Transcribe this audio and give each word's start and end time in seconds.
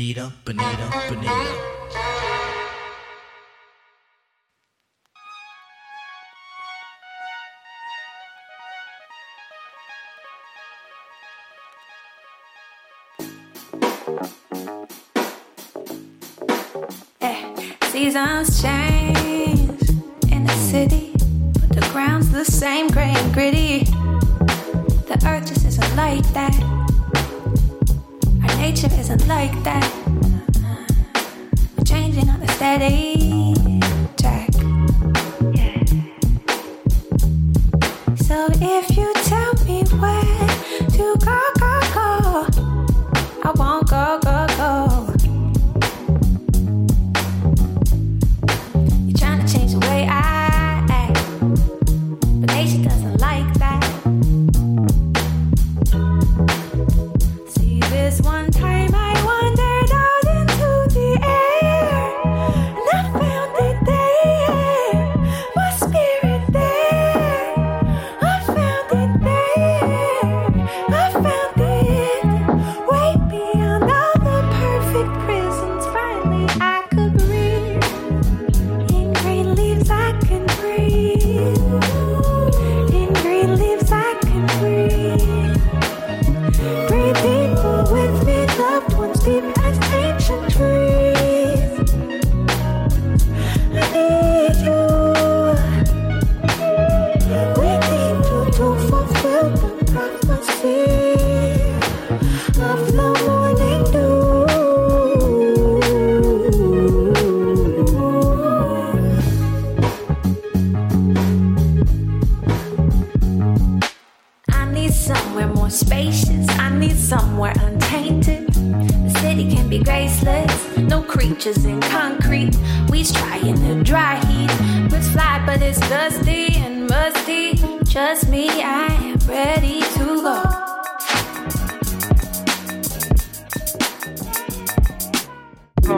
Bonita, 0.00 0.32
Bonita, 0.46 0.88
Bonita. 1.10 1.30
Eh, 17.20 17.36
seasons 17.90 18.62
change 18.62 18.89
that. 29.64 29.99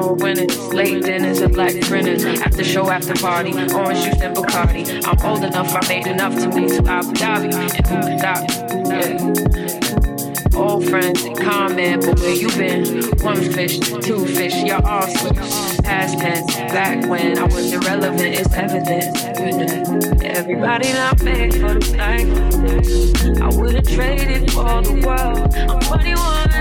Cold 0.03 0.21
winters, 0.21 0.75
late 0.75 1.05
dinners 1.05 1.41
and 1.43 1.55
black 1.55 1.81
printers. 1.83 2.25
After 2.25 2.65
show, 2.65 2.91
after 2.91 3.15
party, 3.15 3.53
orange 3.53 4.03
juice 4.03 4.21
and 4.21 4.35
Bacardi. 4.37 4.85
I'm 5.07 5.25
old 5.25 5.45
enough, 5.45 5.73
I 5.73 5.89
made 5.89 6.09
enough 6.09 6.35
to 6.41 6.49
move 6.49 6.73
to 6.73 6.91
Abu 6.91 7.13
Dhabi. 7.13 7.55
And 7.55 7.87
can 7.87 8.19
stop? 8.19 8.43
Yeah. 8.91 10.59
Old 10.59 10.89
friends, 10.89 11.23
they 11.23 11.35
comment, 11.35 12.05
but 12.05 12.19
where 12.19 12.35
you 12.35 12.49
been? 12.49 13.05
One 13.21 13.41
fish, 13.53 13.79
two 13.79 14.27
fish, 14.27 14.65
y'all 14.65 14.85
all 14.85 15.07
switch. 15.07 15.37
Past 15.85 16.19
tense, 16.19 16.57
back 16.57 17.09
when 17.09 17.39
I 17.39 17.45
was 17.45 17.73
irrelevant, 17.73 18.23
it's 18.23 18.53
evident. 18.55 20.25
Everybody 20.25 20.93
not 20.95 21.23
made 21.23 21.55
for 21.55 21.79
the 21.79 21.97
life. 21.97 23.41
I 23.41 23.57
wouldn't 23.57 23.89
trade 23.89 24.29
it 24.29 24.51
for 24.51 24.83
the 24.83 25.01
world. 25.07 25.55
I'm 25.55 25.79
21. 25.79 26.52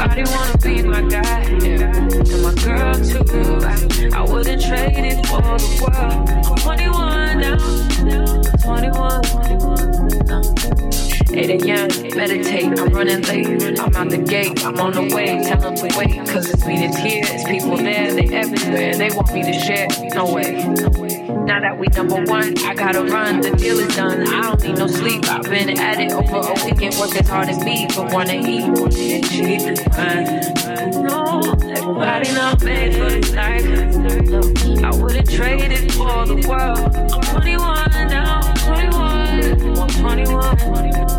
Everybody 0.00 0.30
wanna 0.30 0.58
be 0.58 0.80
my 0.82 1.02
guy, 1.02 1.42
yeah. 1.58 1.96
and 1.96 2.42
my 2.42 2.54
girl 2.62 2.94
too. 2.94 3.58
I, 3.66 3.74
I 4.14 4.22
wouldn't 4.22 4.62
trade 4.62 4.94
it 4.94 5.26
for 5.26 5.42
the 5.42 5.58
world. 5.82 6.30
I'm 6.46 6.54
21 6.54 7.38
now, 7.40 7.58
21. 8.62 9.24
8 11.36 11.50
a.m. 11.50 11.88
Meditate, 12.16 12.78
I'm 12.78 12.92
running 12.92 13.22
late. 13.22 13.80
I'm 13.80 13.96
out 13.96 14.10
the 14.10 14.18
gate, 14.18 14.64
I'm 14.64 14.78
on 14.78 14.92
the 14.92 15.12
way. 15.12 15.42
Tell 15.42 15.60
them 15.60 15.74
to 15.74 15.88
wait, 15.98 16.28
cause 16.28 16.48
it's 16.48 16.64
me 16.64 16.76
that's 16.78 16.96
here. 16.98 17.24
It's 17.24 17.42
people 17.42 17.76
there, 17.76 18.12
they 18.14 18.28
everywhere. 18.28 18.94
They 18.94 19.10
want 19.10 19.34
me 19.34 19.42
to 19.42 19.52
share. 19.52 19.88
No 20.14 20.32
way. 20.32 21.07
Now 21.28 21.60
that 21.60 21.78
we 21.78 21.88
number 21.88 22.22
one, 22.24 22.56
I 22.64 22.74
gotta 22.74 23.04
run. 23.04 23.42
The 23.42 23.50
deal 23.50 23.78
is 23.78 23.94
done. 23.94 24.26
I 24.28 24.42
don't 24.42 24.62
need 24.62 24.78
no 24.78 24.86
sleep. 24.86 25.28
I've 25.28 25.42
been 25.42 25.78
at 25.78 26.00
it 26.00 26.12
over 26.12 26.38
a 26.38 26.54
weekend. 26.64 26.96
Work 26.98 27.16
as 27.16 27.28
hard 27.28 27.48
as 27.50 27.62
me, 27.62 27.86
but 27.94 28.12
wanna 28.12 28.32
eat. 28.32 28.64
And 28.64 29.24
cheap 29.28 29.60
is 29.60 29.80
fine. 29.94 30.24
No, 31.04 31.40
everybody 31.68 32.32
not 32.32 32.62
made 32.62 32.94
for 32.94 33.10
this 33.10 33.34
life. 33.34 33.64
I 34.82 35.02
wouldn't 35.02 35.30
trade 35.30 35.70
it 35.70 35.92
for 35.92 36.24
the 36.24 36.46
world. 36.48 36.96
I'm 36.96 37.42
21 37.42 38.08
now, 38.08 38.40
21. 38.64 39.78
I'm 39.78 39.88
21. 39.88 41.17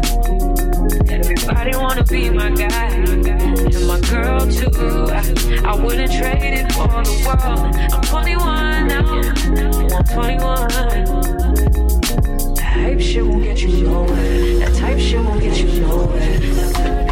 Everybody 1.20 1.76
wanna 1.76 2.04
be 2.06 2.30
my 2.30 2.50
guy 2.50 2.88
and 2.96 3.88
my 3.88 4.00
girl 4.10 4.40
too. 4.48 4.70
I, 5.12 5.62
I 5.66 5.76
wouldn't 5.76 6.12
trade 6.12 6.54
it 6.54 6.72
for 6.72 6.88
the 6.88 7.24
world. 7.26 7.76
I'm 7.94 8.02
21 8.02 8.88
now, 8.88 9.16
I'm 9.98 10.06
21. 10.06 10.68
That 12.56 12.64
hype 12.64 13.02
shit 13.02 13.26
won't 13.26 13.44
get 13.44 13.62
you 13.62 13.84
nowhere. 13.84 14.60
That 14.60 14.76
type 14.76 15.00
shit 15.00 15.20
won't 15.20 15.42
get 15.42 15.58
you 15.58 15.82
nowhere. 15.82 17.09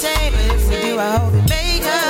For 0.00 0.06
me 0.06 0.14
to 0.14 0.18
say, 0.18 0.30
but 0.30 0.56
if 0.56 0.68
we 0.68 0.80
do, 0.80 0.98
I 0.98 1.18
hope 1.18 1.32
we 1.32 1.40
make 1.42 2.09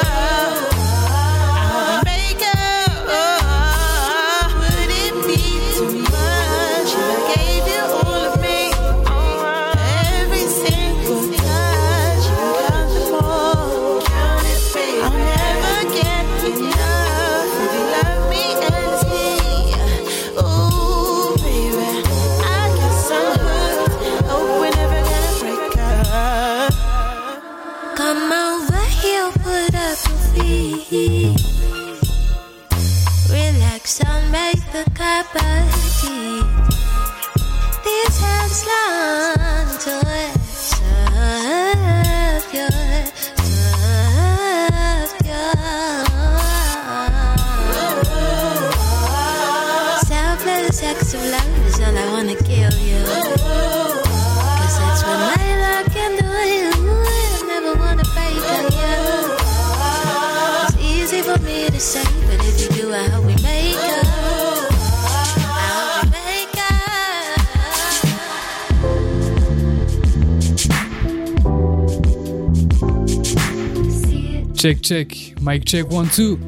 Check, 74.61 74.83
check, 74.83 75.35
mic 75.41 75.65
check, 75.65 75.91
one, 75.91 76.07
two. 76.07 76.39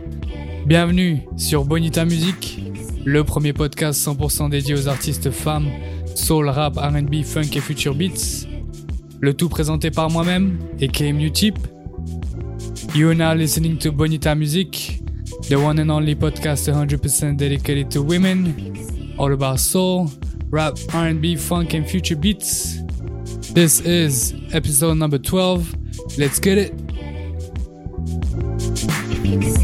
Bienvenue 0.66 1.22
sur 1.38 1.64
Bonita 1.64 2.04
Music, 2.04 2.60
le 3.06 3.24
premier 3.24 3.54
podcast 3.54 4.06
100% 4.06 4.50
dédié 4.50 4.74
aux 4.74 4.86
artistes 4.86 5.30
femmes, 5.30 5.70
soul, 6.14 6.50
rap, 6.50 6.76
RB, 6.76 7.22
funk 7.24 7.56
et 7.56 7.60
future 7.60 7.94
beats. 7.94 8.46
Le 9.22 9.32
tout 9.32 9.48
présenté 9.48 9.90
par 9.90 10.10
moi-même 10.10 10.58
et 10.78 10.88
KM 10.88 11.20
Utip. 11.20 11.56
You 12.94 13.08
are 13.08 13.14
now 13.14 13.32
listening 13.32 13.78
to 13.78 13.90
Bonita 13.90 14.34
Music, 14.34 15.00
the 15.48 15.54
one 15.54 15.80
and 15.80 15.88
only 15.88 16.14
podcast 16.14 16.70
100% 16.70 17.38
dedicated 17.38 17.90
to 17.92 18.02
women, 18.02 18.74
all 19.16 19.32
about 19.32 19.56
soul, 19.58 20.10
rap, 20.50 20.74
RB, 20.74 21.38
funk 21.38 21.74
and 21.74 21.86
future 21.86 22.16
beats. 22.16 22.76
This 23.54 23.80
is 23.80 24.34
episode 24.52 24.98
number 24.98 25.16
12. 25.16 26.18
Let's 26.18 26.38
get 26.38 26.58
it! 26.58 26.81
Mix. 29.36 29.61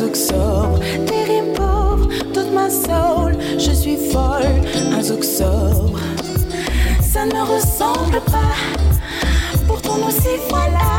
zouk 0.00 0.16
sobre, 0.16 0.78
des 1.08 1.22
rimes 1.30 1.52
pauvres, 1.54 2.08
toute 2.32 2.50
ma 2.54 2.70
soul, 2.70 3.36
je 3.58 3.70
suis 3.70 3.98
folle, 4.10 4.56
un 4.96 5.02
zouk. 5.02 5.22
Ça 5.24 7.26
ne 7.26 7.34
me 7.34 7.42
ressemble 7.42 8.20
pas, 8.34 8.54
pourtant 9.66 9.98
nous 9.98 10.16
y 10.32 10.36
voilà. 10.48 10.90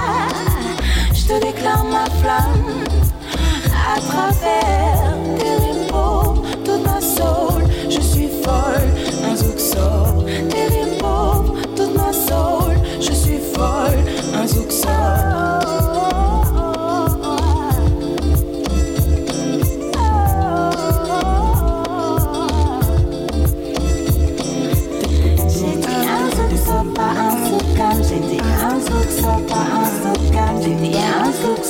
Je 1.16 1.24
te 1.26 1.46
déclare 1.46 1.84
ma 1.86 2.06
flamme 2.22 2.68
à 3.96 4.00
travers 4.00 5.18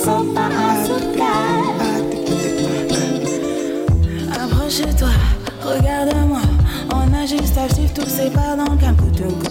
sofa 0.03 0.45
à. 0.45 0.71
Approche-toi, 4.43 5.09
regarde-moi. 5.63 6.41
On 6.93 7.13
a 7.13 7.25
juste 7.25 7.57
à 7.57 7.69
suivre 7.73 7.93
tous 7.93 8.09
ces 8.09 8.29
pas 8.31 8.55
dans 8.55 8.71
le 8.73 8.79
calme. 8.79 9.50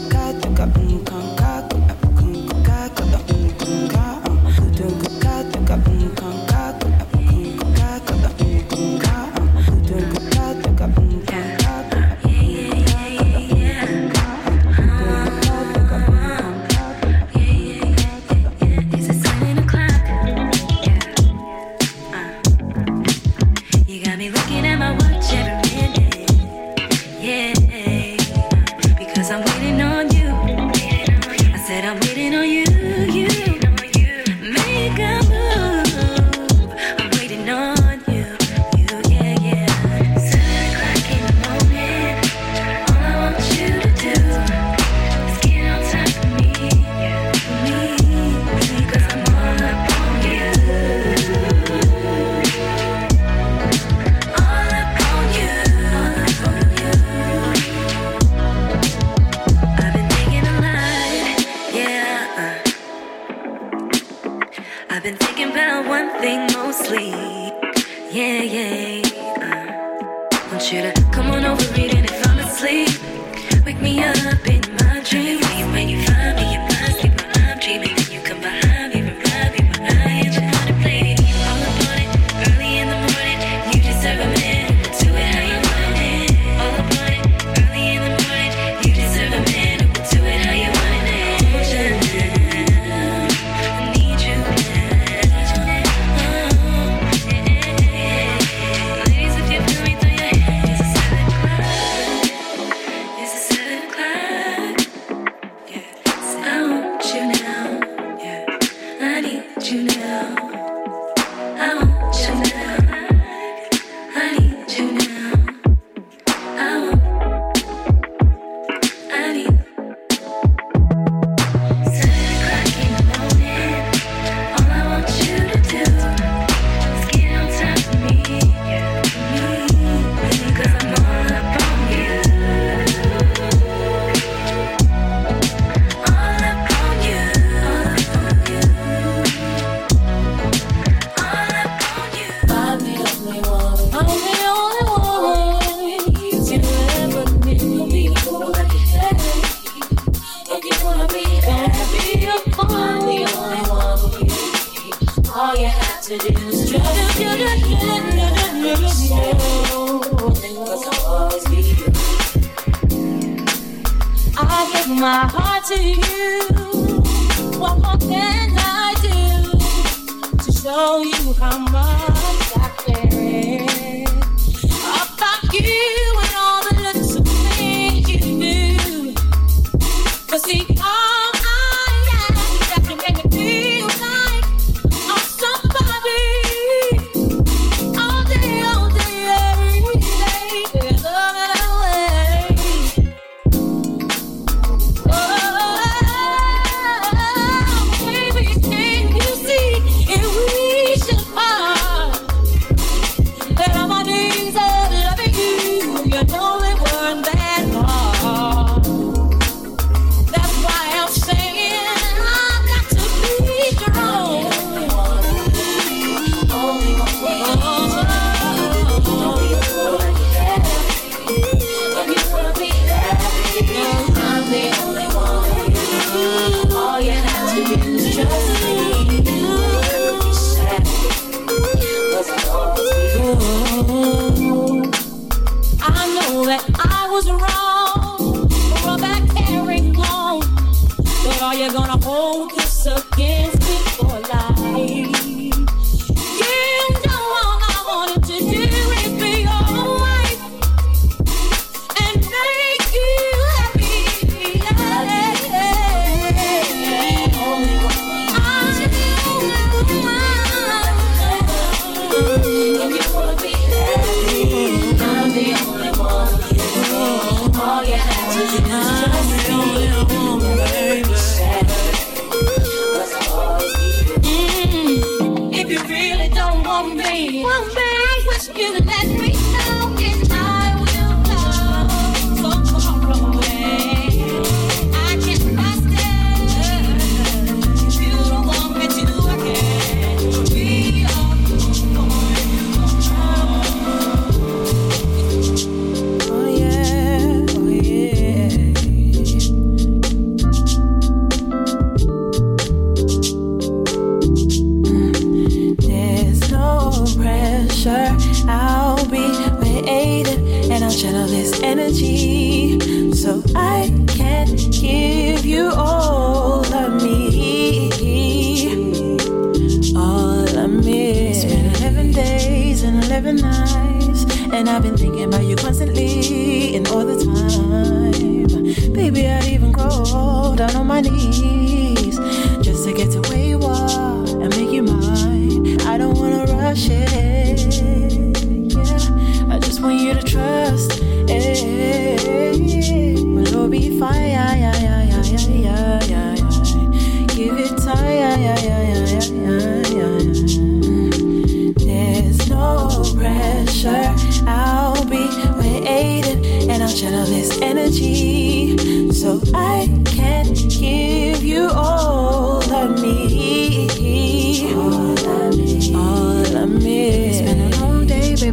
just 228.28 228.49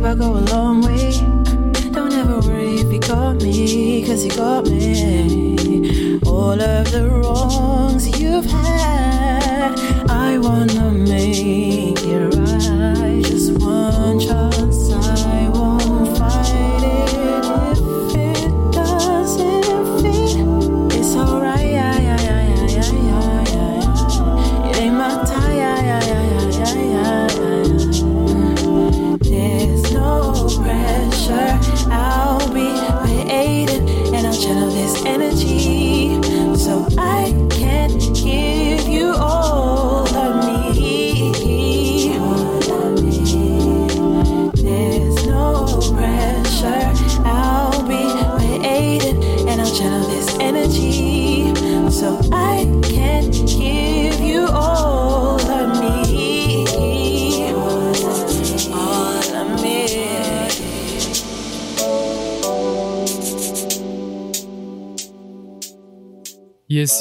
I 0.07 0.15
go 0.15 0.37
a 0.37 0.39
long 0.39 0.81
way. 0.83 0.96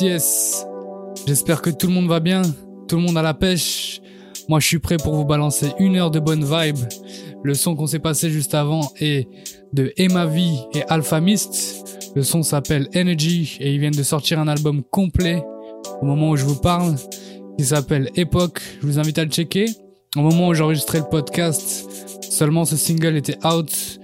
Yes. 0.00 0.66
J'espère 1.26 1.62
que 1.62 1.70
tout 1.70 1.86
le 1.86 1.92
monde 1.92 2.08
va 2.08 2.20
bien, 2.20 2.42
tout 2.86 2.96
le 2.96 3.02
monde 3.02 3.16
à 3.16 3.22
la 3.22 3.34
pêche. 3.34 4.00
Moi, 4.48 4.60
je 4.60 4.66
suis 4.66 4.78
prêt 4.78 4.96
pour 4.96 5.14
vous 5.14 5.24
balancer 5.24 5.72
une 5.78 5.96
heure 5.96 6.10
de 6.10 6.20
bonne 6.20 6.44
vibe. 6.44 6.78
Le 7.42 7.54
son 7.54 7.74
qu'on 7.74 7.86
s'est 7.86 7.98
passé 7.98 8.30
juste 8.30 8.54
avant 8.54 8.92
est 9.00 9.28
de 9.72 9.92
Emma 9.96 10.26
V 10.26 10.42
et 10.74 10.82
Alpha 10.88 11.20
Mist. 11.20 12.12
Le 12.14 12.22
son 12.22 12.42
s'appelle 12.42 12.88
Energy 12.94 13.56
et 13.60 13.72
ils 13.72 13.80
viennent 13.80 13.92
de 13.92 14.02
sortir 14.02 14.38
un 14.38 14.48
album 14.48 14.82
complet 14.82 15.42
au 16.02 16.04
moment 16.04 16.30
où 16.30 16.36
je 16.36 16.44
vous 16.44 16.60
parle 16.60 16.96
qui 17.58 17.64
s'appelle 17.64 18.10
Epoch. 18.16 18.60
Je 18.82 18.86
vous 18.86 18.98
invite 18.98 19.18
à 19.18 19.24
le 19.24 19.30
checker. 19.30 19.66
Au 20.16 20.20
moment 20.20 20.48
où 20.48 20.54
j'enregistrais 20.54 20.98
le 20.98 21.08
podcast, 21.08 21.88
seulement 22.22 22.64
ce 22.64 22.76
single 22.76 23.16
était 23.16 23.38
out. 23.46 23.98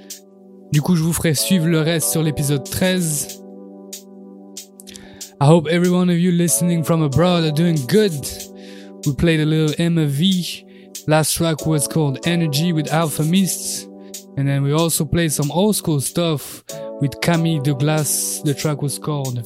Du 0.73 0.81
coup, 0.81 0.97
je 0.97 1.03
vous 1.03 1.13
ferai 1.13 1.35
suivre 1.35 1.67
le 1.67 1.81
reste 1.81 2.11
sur 2.11 2.23
l'épisode 2.23 2.65
13. 2.65 3.42
I 5.43 5.45
hope 5.45 5.67
every 5.67 5.91
one 5.91 6.09
of 6.09 6.21
you 6.21 6.31
listening 6.31 6.85
from 6.85 7.03
abroad 7.03 7.43
are 7.43 7.51
doing 7.51 7.75
good. 7.89 8.13
We 9.05 9.13
played 9.13 9.41
a 9.41 9.45
little 9.45 9.75
Emmavie. 9.75 11.09
Last 11.09 11.35
track 11.35 11.67
was 11.67 11.89
called 11.89 12.25
Energy 12.29 12.73
with 12.73 12.93
Alfa 12.93 13.25
Mist. 13.25 13.89
And 14.37 14.47
then 14.47 14.63
we 14.63 14.73
also 14.73 15.05
played 15.05 15.33
some 15.33 15.51
old 15.51 15.75
school 15.75 16.01
stuff 16.01 16.63
with 17.01 17.21
Camille 17.23 17.61
Douglas. 17.61 18.41
The 18.43 18.55
track 18.55 18.83
was 18.83 19.01
called 19.01 19.45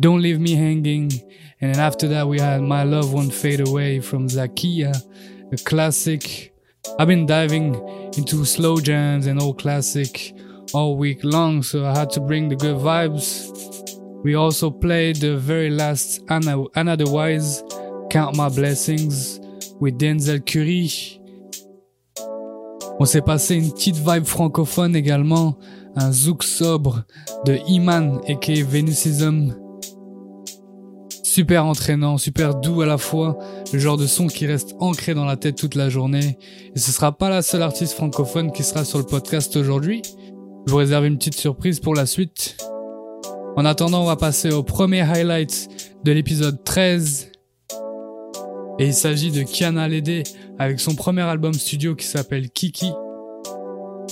Don't 0.00 0.22
Leave 0.22 0.40
Me 0.40 0.54
Hanging. 0.54 1.12
And 1.60 1.74
then 1.74 1.80
after 1.80 2.08
that, 2.08 2.26
we 2.26 2.40
had 2.40 2.62
My 2.62 2.84
Love 2.84 3.12
Won't 3.12 3.34
Fade 3.34 3.60
Away 3.60 4.00
from 4.00 4.28
Zakia, 4.28 4.96
a 5.52 5.56
classic. 5.64 6.54
I've 6.98 7.08
been 7.08 7.26
diving 7.26 7.74
into 8.16 8.46
slow 8.46 8.80
jams 8.80 9.26
and 9.26 9.38
old 9.42 9.58
classic 9.58 10.32
all 10.72 10.96
week 10.96 11.22
long, 11.24 11.62
so 11.62 11.84
I 11.84 11.94
had 11.94 12.08
to 12.12 12.20
bring 12.20 12.48
the 12.48 12.56
good 12.56 12.76
vibes. 12.76 13.75
We 14.24 14.34
also 14.34 14.70
played 14.70 15.16
the 15.20 15.36
very 15.36 15.70
last 15.70 16.22
Anna, 16.28 16.96
the 16.96 17.08
Wise, 17.08 17.62
Count 18.10 18.36
My 18.36 18.48
Blessings, 18.48 19.40
with 19.80 19.98
Denzel 19.98 20.40
Curry. 20.40 21.20
On 22.98 23.04
s'est 23.04 23.20
passé 23.20 23.56
une 23.56 23.70
petite 23.70 23.96
vibe 23.96 24.24
francophone 24.24 24.96
également, 24.96 25.56
un 25.94 26.10
zouk 26.12 26.42
sobre 26.42 27.04
de 27.44 27.58
Iman 27.68 28.20
aka 28.26 28.62
Venusism. 28.64 29.54
Super 31.22 31.66
entraînant, 31.66 32.16
super 32.16 32.54
doux 32.54 32.80
à 32.80 32.86
la 32.86 32.96
fois, 32.96 33.38
le 33.72 33.78
genre 33.78 33.98
de 33.98 34.06
son 34.06 34.26
qui 34.26 34.46
reste 34.46 34.74
ancré 34.80 35.12
dans 35.12 35.26
la 35.26 35.36
tête 35.36 35.56
toute 35.56 35.74
la 35.74 35.90
journée. 35.90 36.38
Et 36.74 36.78
ce 36.78 36.90
sera 36.90 37.12
pas 37.12 37.28
la 37.28 37.42
seule 37.42 37.62
artiste 37.62 37.92
francophone 37.92 38.50
qui 38.50 38.62
sera 38.62 38.84
sur 38.84 38.98
le 38.98 39.04
podcast 39.04 39.54
aujourd'hui. 39.56 40.00
Je 40.66 40.72
vous 40.72 40.78
réserve 40.78 41.04
une 41.04 41.18
petite 41.18 41.36
surprise 41.36 41.78
pour 41.78 41.94
la 41.94 42.06
suite. 42.06 42.56
En 43.58 43.64
attendant, 43.64 44.02
on 44.02 44.06
va 44.06 44.16
passer 44.16 44.52
au 44.52 44.62
premier 44.62 45.00
highlight 45.00 45.68
de 46.04 46.12
l'épisode 46.12 46.62
13. 46.62 47.32
Et 48.78 48.88
il 48.88 48.92
s'agit 48.92 49.30
de 49.30 49.44
Kiana 49.44 49.88
Lede 49.88 50.24
avec 50.58 50.78
son 50.78 50.94
premier 50.94 51.22
album 51.22 51.54
studio 51.54 51.94
qui 51.94 52.04
s'appelle 52.04 52.50
Kiki. 52.50 52.92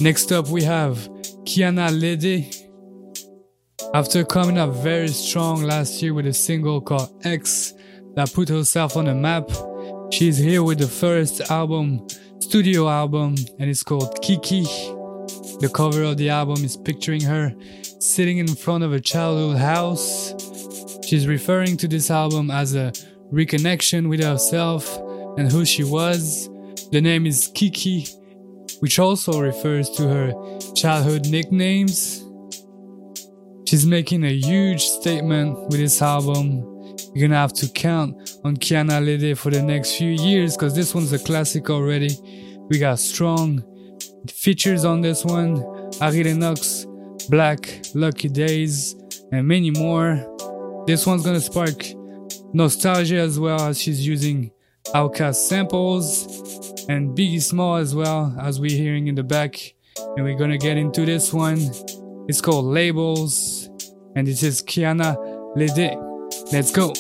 Next 0.01 0.33
up 0.33 0.49
we 0.49 0.65
have 0.65 1.11
Kiana 1.45 1.91
Lede. 1.91 2.45
After 3.93 4.25
coming 4.25 4.57
up 4.57 4.73
very 4.83 5.11
strong 5.11 5.63
last 5.63 6.01
year 6.01 6.15
with 6.15 6.27
a 6.27 6.33
single 6.33 6.81
called 6.81 7.11
X 7.23 7.75
that 8.17 8.33
put 8.33 8.49
herself 8.49 8.97
on 8.97 9.05
the 9.05 9.15
map, 9.15 9.51
she's 10.11 10.39
here 10.39 10.63
with 10.63 10.79
the 10.79 10.89
first 10.89 11.43
album, 11.51 12.01
studio 12.41 12.89
album, 12.89 13.35
and 13.61 13.69
it's 13.69 13.83
called 13.83 14.23
Kiki. 14.23 14.65
The 15.61 15.69
cover 15.69 16.03
of 16.03 16.17
the 16.17 16.31
album 16.31 16.65
is 16.65 16.79
picturing 16.79 17.21
her 17.21 17.53
sitting 18.05 18.37
in 18.37 18.47
front 18.47 18.85
of 18.85 18.93
a 18.93 19.01
childhood 19.01 19.57
house. 19.57 20.35
She's 21.07 21.27
referring 21.27 21.79
to 21.79 21.89
this 21.89 22.11
album 22.11 22.51
as 22.51 22.75
a 22.75 22.93
reconnection 23.33 24.09
with 24.11 24.23
herself 24.23 24.99
and 25.39 25.51
who 25.51 25.65
she 25.65 25.85
was. 25.85 26.51
The 26.93 27.01
name 27.01 27.27
is 27.27 27.51
Kiki, 27.55 28.07
which 28.81 28.99
also 28.99 29.41
refers 29.41 29.89
to 29.91 30.07
her 30.07 30.33
childhood 30.75 31.29
nicknames. 31.31 32.23
She's 33.67 33.87
making 33.87 34.25
a 34.25 34.33
huge 34.33 34.83
statement 34.83 35.59
with 35.69 35.81
this 35.81 36.03
album. 36.03 36.63
You're 37.15 37.29
gonna 37.29 37.41
have 37.41 37.55
to 37.55 37.69
count 37.69 38.39
on 38.45 38.59
Kiana 38.59 39.03
Lede 39.03 39.37
for 39.37 39.51
the 39.51 39.63
next 39.63 39.97
few 39.97 40.11
years 40.11 40.57
because 40.57 40.75
this 40.75 40.95
one's 40.95 41.13
a 41.15 41.19
classic 41.19 41.71
already. 41.71 42.11
We 42.69 42.79
got 42.79 42.99
strong 42.99 43.65
features 44.29 44.85
on 44.85 45.01
this 45.01 45.25
one. 45.25 45.65
Ari 46.01 46.25
Lennox, 46.25 46.87
6LACK, 47.29 47.95
Lucky 47.95 48.29
Daye, 48.29 48.69
and 49.33 49.47
many 49.49 49.71
more. 49.71 50.21
This 50.87 51.07
one's 51.07 51.25
gonna 51.25 51.41
spark 51.41 51.85
nostalgia 52.53 53.17
as 53.17 53.39
well 53.39 53.61
as 53.61 53.81
she's 53.81 54.07
using 54.07 54.51
OutKast 54.89 55.37
samples 55.37 56.85
and 56.89 57.17
Biggie 57.17 57.43
Small 57.43 57.77
as 57.77 57.95
well 57.95 58.35
as 58.39 58.61
we're 58.61 58.77
hearing 58.77 59.07
in 59.07 59.15
the 59.15 59.23
back. 59.23 59.75
And 60.17 60.25
we're 60.25 60.39
gonna 60.39 60.59
get 60.59 60.77
into 60.77 61.07
this 61.07 61.33
one. 61.33 61.59
It's 62.29 62.41
called 62.41 62.67
Labels, 62.67 63.71
and 64.17 64.27
this 64.27 64.43
is 64.43 64.63
Kiana 64.63 65.17
Lede. 65.57 65.97
Let's 66.53 66.71
go. 66.71 66.93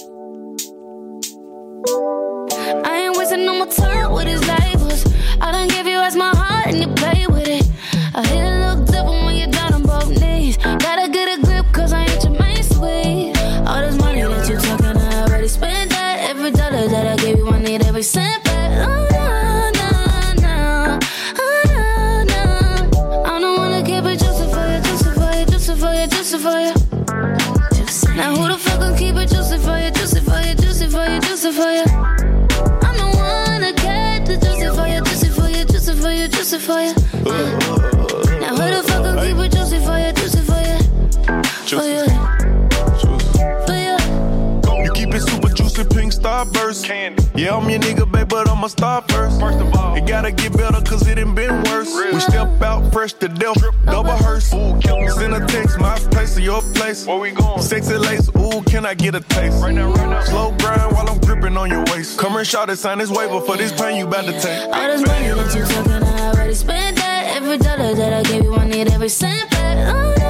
Juicy, 46.04 46.20
pink 46.20 46.24
starburst. 46.24 46.84
Candy. 46.84 47.22
Yeah, 47.34 47.56
I'm 47.56 47.68
your 47.68 47.80
nigga, 47.80 48.10
babe, 48.10 48.28
but 48.28 48.48
I'm 48.48 48.62
a 48.64 48.68
star 48.68 49.02
first. 49.08 49.40
First 49.40 49.58
of 49.58 49.74
all, 49.74 49.94
it 49.94 50.06
gotta 50.06 50.32
get 50.32 50.56
better, 50.56 50.80
cause 50.82 51.06
it 51.06 51.18
ain't 51.18 51.34
been 51.34 51.62
worse. 51.64 51.94
We 52.12 52.20
step 52.20 52.62
out 52.62 52.92
fresh 52.92 53.12
to 53.14 53.28
death, 53.28 53.62
double 53.84 54.10
hearse. 54.12 54.52
Ooh, 54.54 54.80
Send 55.12 55.34
a 55.34 55.46
text, 55.46 55.78
my 55.78 55.96
place 56.10 56.34
to 56.34 56.42
your 56.42 56.62
place. 56.74 57.06
Where 57.06 57.18
we 57.18 57.30
going? 57.30 57.62
Sexy 57.62 57.96
lace, 57.96 58.28
ooh, 58.36 58.62
can 58.62 58.86
I 58.86 58.94
get 58.94 59.14
a 59.14 59.20
taste? 59.20 59.62
Right 59.62 59.74
now, 59.74 59.92
right 59.92 60.08
now. 60.08 60.24
Slow 60.24 60.54
grind 60.58 60.92
while 60.92 61.08
I'm 61.08 61.20
gripping 61.20 61.56
on 61.56 61.70
your 61.70 61.84
waist. 61.84 62.18
Come 62.18 62.36
and 62.36 62.46
shout 62.46 62.70
it, 62.70 62.76
sign 62.76 62.98
this 62.98 63.10
waiver 63.10 63.40
for 63.40 63.56
this 63.56 63.72
pain 63.72 63.96
you 63.96 64.06
about 64.06 64.24
to 64.26 64.32
take. 64.40 64.64
All 64.74 64.86
this 64.86 65.06
money 65.06 65.28
that 65.28 65.54
you 65.54 65.64
talking, 65.64 65.92
I 65.92 66.30
already 66.30 66.54
spent 66.54 66.96
that. 66.96 67.36
Every 67.36 67.58
dollar 67.58 67.94
that 67.94 68.12
I 68.12 68.22
gave 68.22 68.44
you, 68.44 68.54
I 68.54 68.66
need 68.66 68.88
every 68.88 69.08
cent 69.08 69.50
back. 69.50 69.94
Oh, 69.94 70.23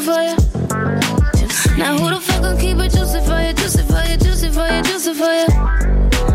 juicy 0.00 0.12
for 0.12 0.22
you. 0.22 1.78
Now 1.78 1.96
who 1.96 2.10
the 2.10 2.20
fuck 2.20 2.42
gon' 2.42 2.58
keep 2.58 2.78
it 2.78 2.90
juicy 2.90 3.20
for 3.20 3.40
you, 3.40 3.52
juicy 3.52 3.82
for 3.82 4.02
you, 4.08 4.16
juicy 4.16 4.50
for 4.50 4.66
you, 4.68 4.82
juicy 4.82 5.14
for 5.14 5.32
you? 5.32 5.46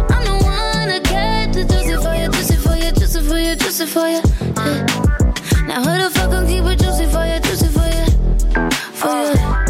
I'm 0.10 0.24
the 0.26 0.34
one 0.44 0.88
that 0.90 1.04
get 1.04 1.54
the 1.54 1.64
juicy 1.64 1.96
for 2.02 2.16
you, 2.16 2.30
juicy 2.30 2.56
for 2.56 2.76
you, 2.76 2.92
juicy 2.92 3.22
for 3.22 3.38
you, 3.38 3.56
juicy 3.56 3.86
for 3.86 4.08
you. 4.08 4.22
Now 5.68 5.84
who 5.84 6.04
the 6.04 6.10
fuck 6.14 6.32
gon' 6.32 6.48
keep 6.48 6.64
it 6.66 6.80
juicy 6.80 7.06
for 7.06 7.26
you, 7.26 7.40
juicy 7.40 7.68
for 7.68 7.88
you, 7.88 8.06
for 8.94 9.16
you? 9.26 9.66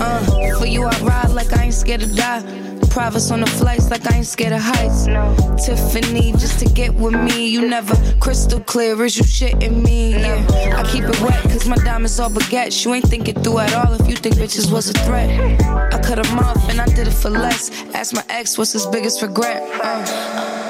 Uh, 0.00 0.58
for 0.58 0.66
you, 0.66 0.82
I 0.84 0.98
ride 1.00 1.30
like 1.30 1.52
I 1.52 1.64
ain't 1.64 1.74
scared 1.74 2.00
to 2.00 2.06
die. 2.06 2.71
Privates 2.92 3.30
on 3.30 3.40
the 3.40 3.46
flights 3.46 3.90
like 3.90 4.06
I 4.12 4.16
ain't 4.16 4.26
scared 4.26 4.52
of 4.52 4.60
heights. 4.60 5.06
No. 5.06 5.34
Tiffany, 5.64 6.32
just 6.32 6.58
to 6.58 6.66
get 6.66 6.92
with 6.92 7.14
me, 7.14 7.48
you 7.48 7.66
never 7.66 7.94
crystal 8.20 8.60
clear. 8.60 9.02
Is 9.02 9.16
you 9.16 9.24
shitting 9.24 9.82
me? 9.82 10.10
Yeah, 10.10 10.76
I 10.76 10.82
keep 10.92 11.04
it 11.04 11.18
wet 11.22 11.42
cause 11.44 11.66
my 11.66 11.76
diamonds 11.76 12.20
all 12.20 12.28
baguettes. 12.28 12.84
You 12.84 12.92
ain't 12.92 13.06
thinking 13.06 13.42
through 13.42 13.60
at 13.60 13.74
all 13.74 13.94
if 13.94 14.06
you 14.06 14.16
think 14.16 14.34
bitches 14.34 14.70
was 14.70 14.90
a 14.90 14.92
threat. 14.92 15.30
I 15.90 15.98
cut 16.02 16.22
them 16.22 16.38
off 16.38 16.68
and 16.68 16.82
I 16.82 16.86
did 16.86 17.08
it 17.08 17.14
for 17.14 17.30
less. 17.30 17.70
Ask 17.94 18.14
my 18.14 18.24
ex 18.28 18.58
what's 18.58 18.72
his 18.72 18.86
biggest 18.86 19.22
regret. 19.22 19.62
Uh. 19.82 20.61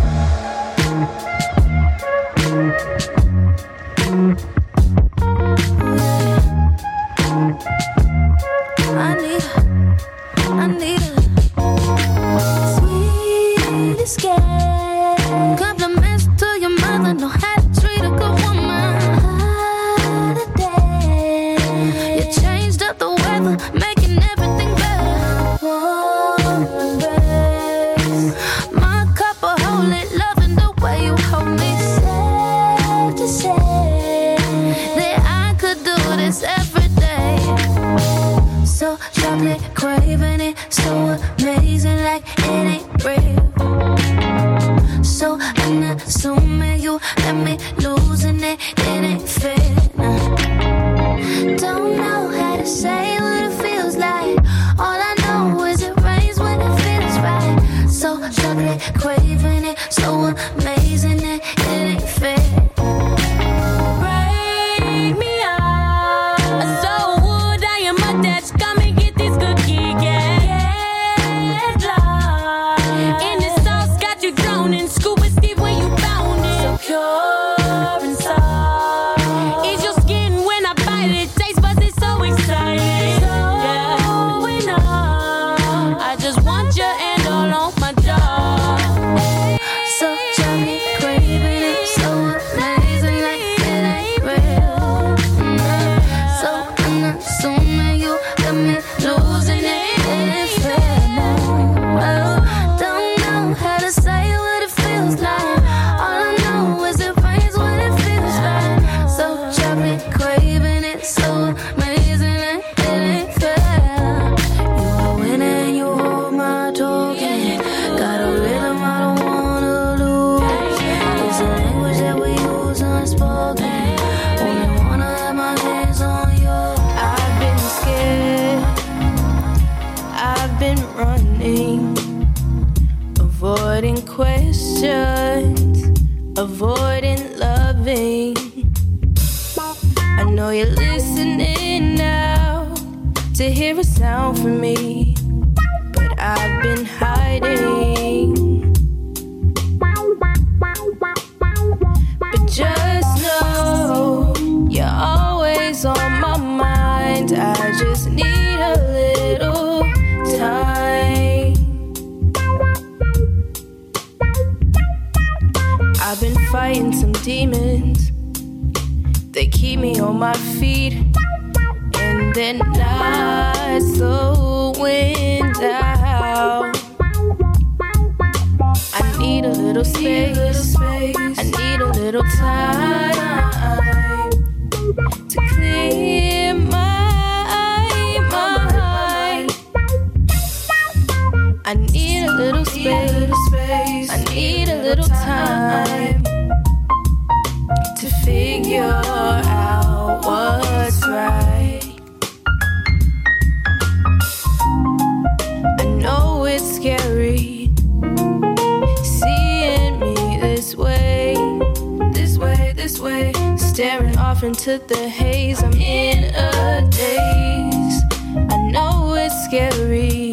Staring 213.74 214.18
off 214.18 214.42
into 214.42 214.76
the 214.86 215.08
haze, 215.08 215.62
I'm 215.62 215.72
in 215.72 216.24
a 216.34 216.86
daze. 216.90 218.02
I 218.50 218.70
know 218.70 219.14
it's 219.14 219.34
scary. 219.46 220.31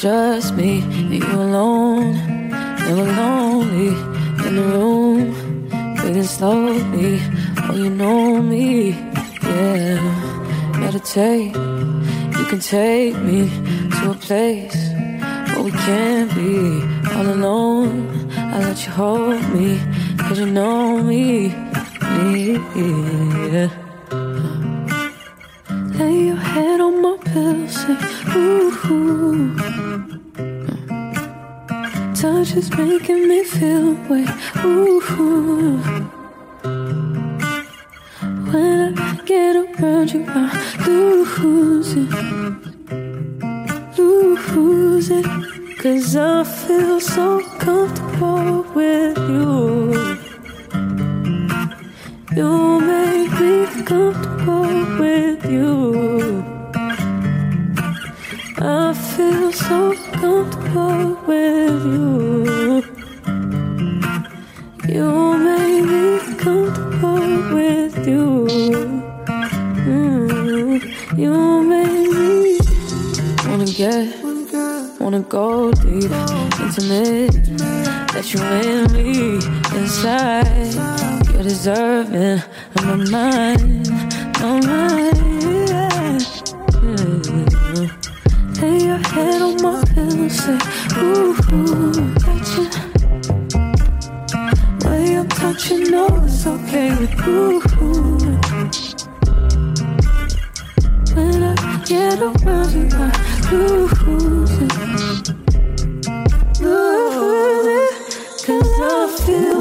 just 0.00 0.54
me 0.54 0.80
and 0.80 1.14
you 1.14 1.32
alone. 1.34 2.16
And 2.16 2.96
we're 2.96 3.12
lonely 3.16 3.88
in 4.46 4.56
the 4.56 4.62
room, 4.62 5.68
breathing 5.96 6.24
slowly. 6.24 7.20
Oh, 7.68 7.74
you 7.76 7.90
know 7.90 8.40
me, 8.40 8.90
yeah. 9.42 10.00
Meditate, 10.78 11.54
you 11.54 12.44
can 12.46 12.60
take 12.60 13.14
me 13.18 13.50
to 14.00 14.12
a 14.12 14.14
place 14.14 14.74
where 15.52 15.64
we 15.64 15.70
can't 15.70 16.34
be 16.34 16.82
all 17.14 17.28
alone. 17.28 18.30
I 18.34 18.60
let 18.60 18.86
you 18.86 18.92
hold 18.92 19.42
me, 19.52 19.78
cause 20.16 20.38
you 20.38 20.46
know 20.46 21.02
me, 21.02 21.48
yeah. 23.52 23.79
just 32.54 32.76
making 32.76 33.28
me 33.28 33.44
feel 33.44 33.94
way 34.08 34.26
Ooh. 34.64 35.89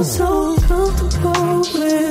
so 0.04 0.56
comfortable 0.68 1.60
with. 1.74 2.09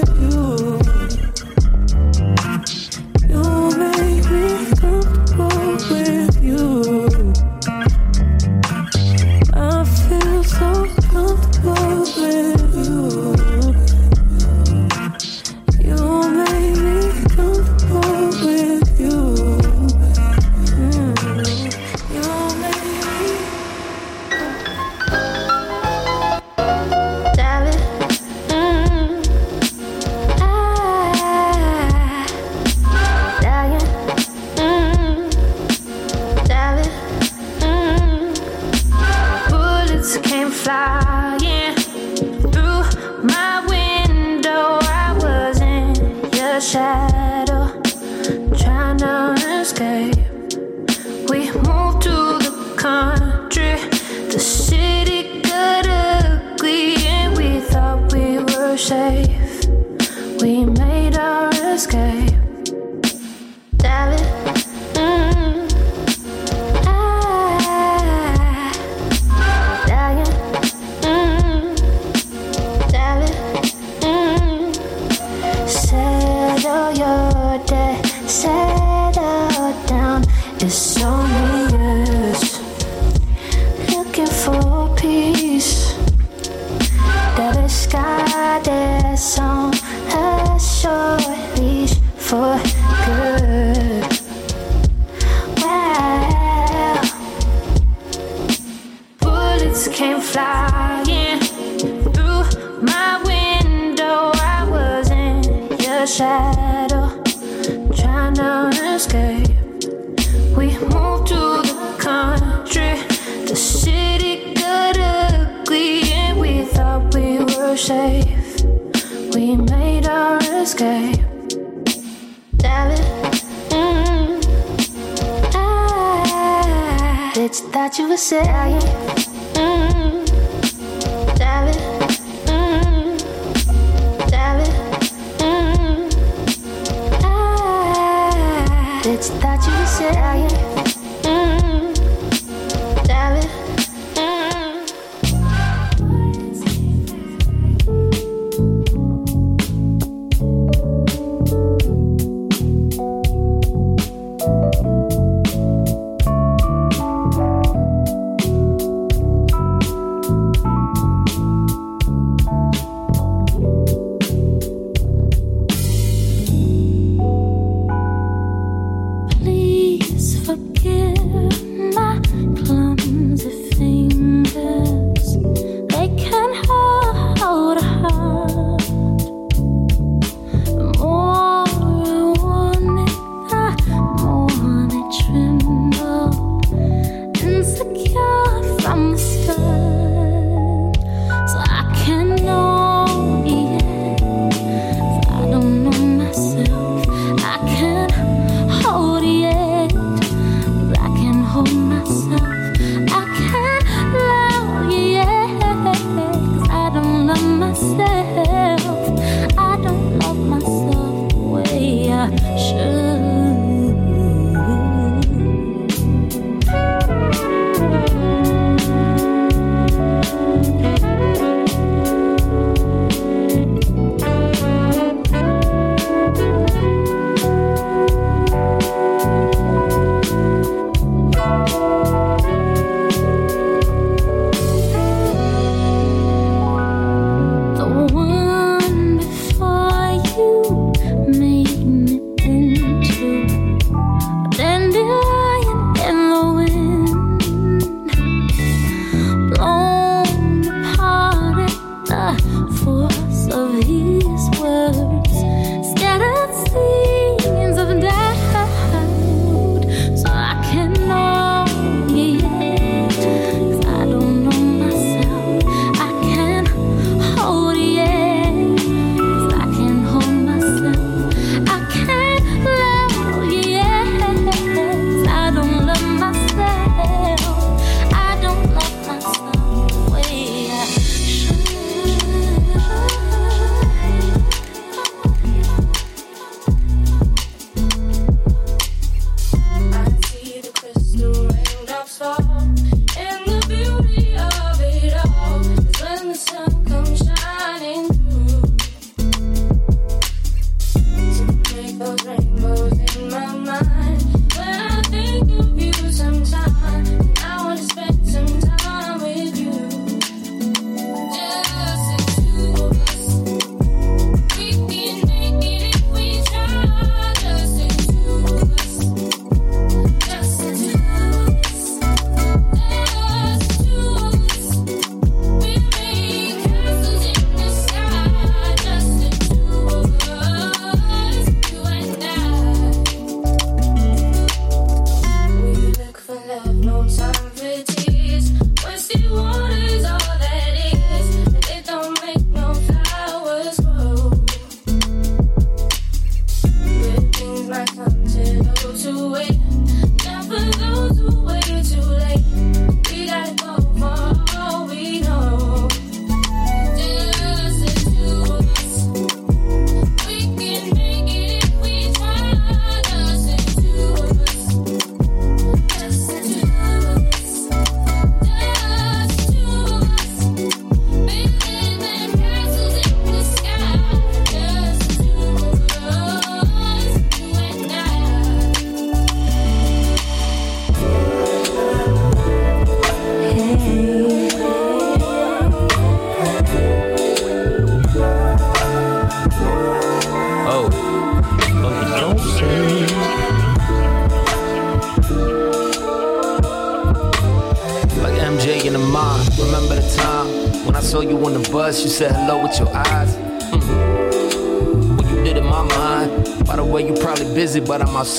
Thought 139.29 139.67
you 139.67 139.73
were 139.73 140.98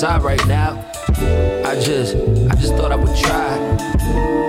outside 0.02 0.22
right 0.22 0.46
now. 0.46 0.82
I 1.68 1.78
just, 1.78 2.16
I 2.16 2.54
just 2.54 2.74
thought 2.74 2.90
I 2.90 2.96
would 2.96 3.14
try. 3.14 3.58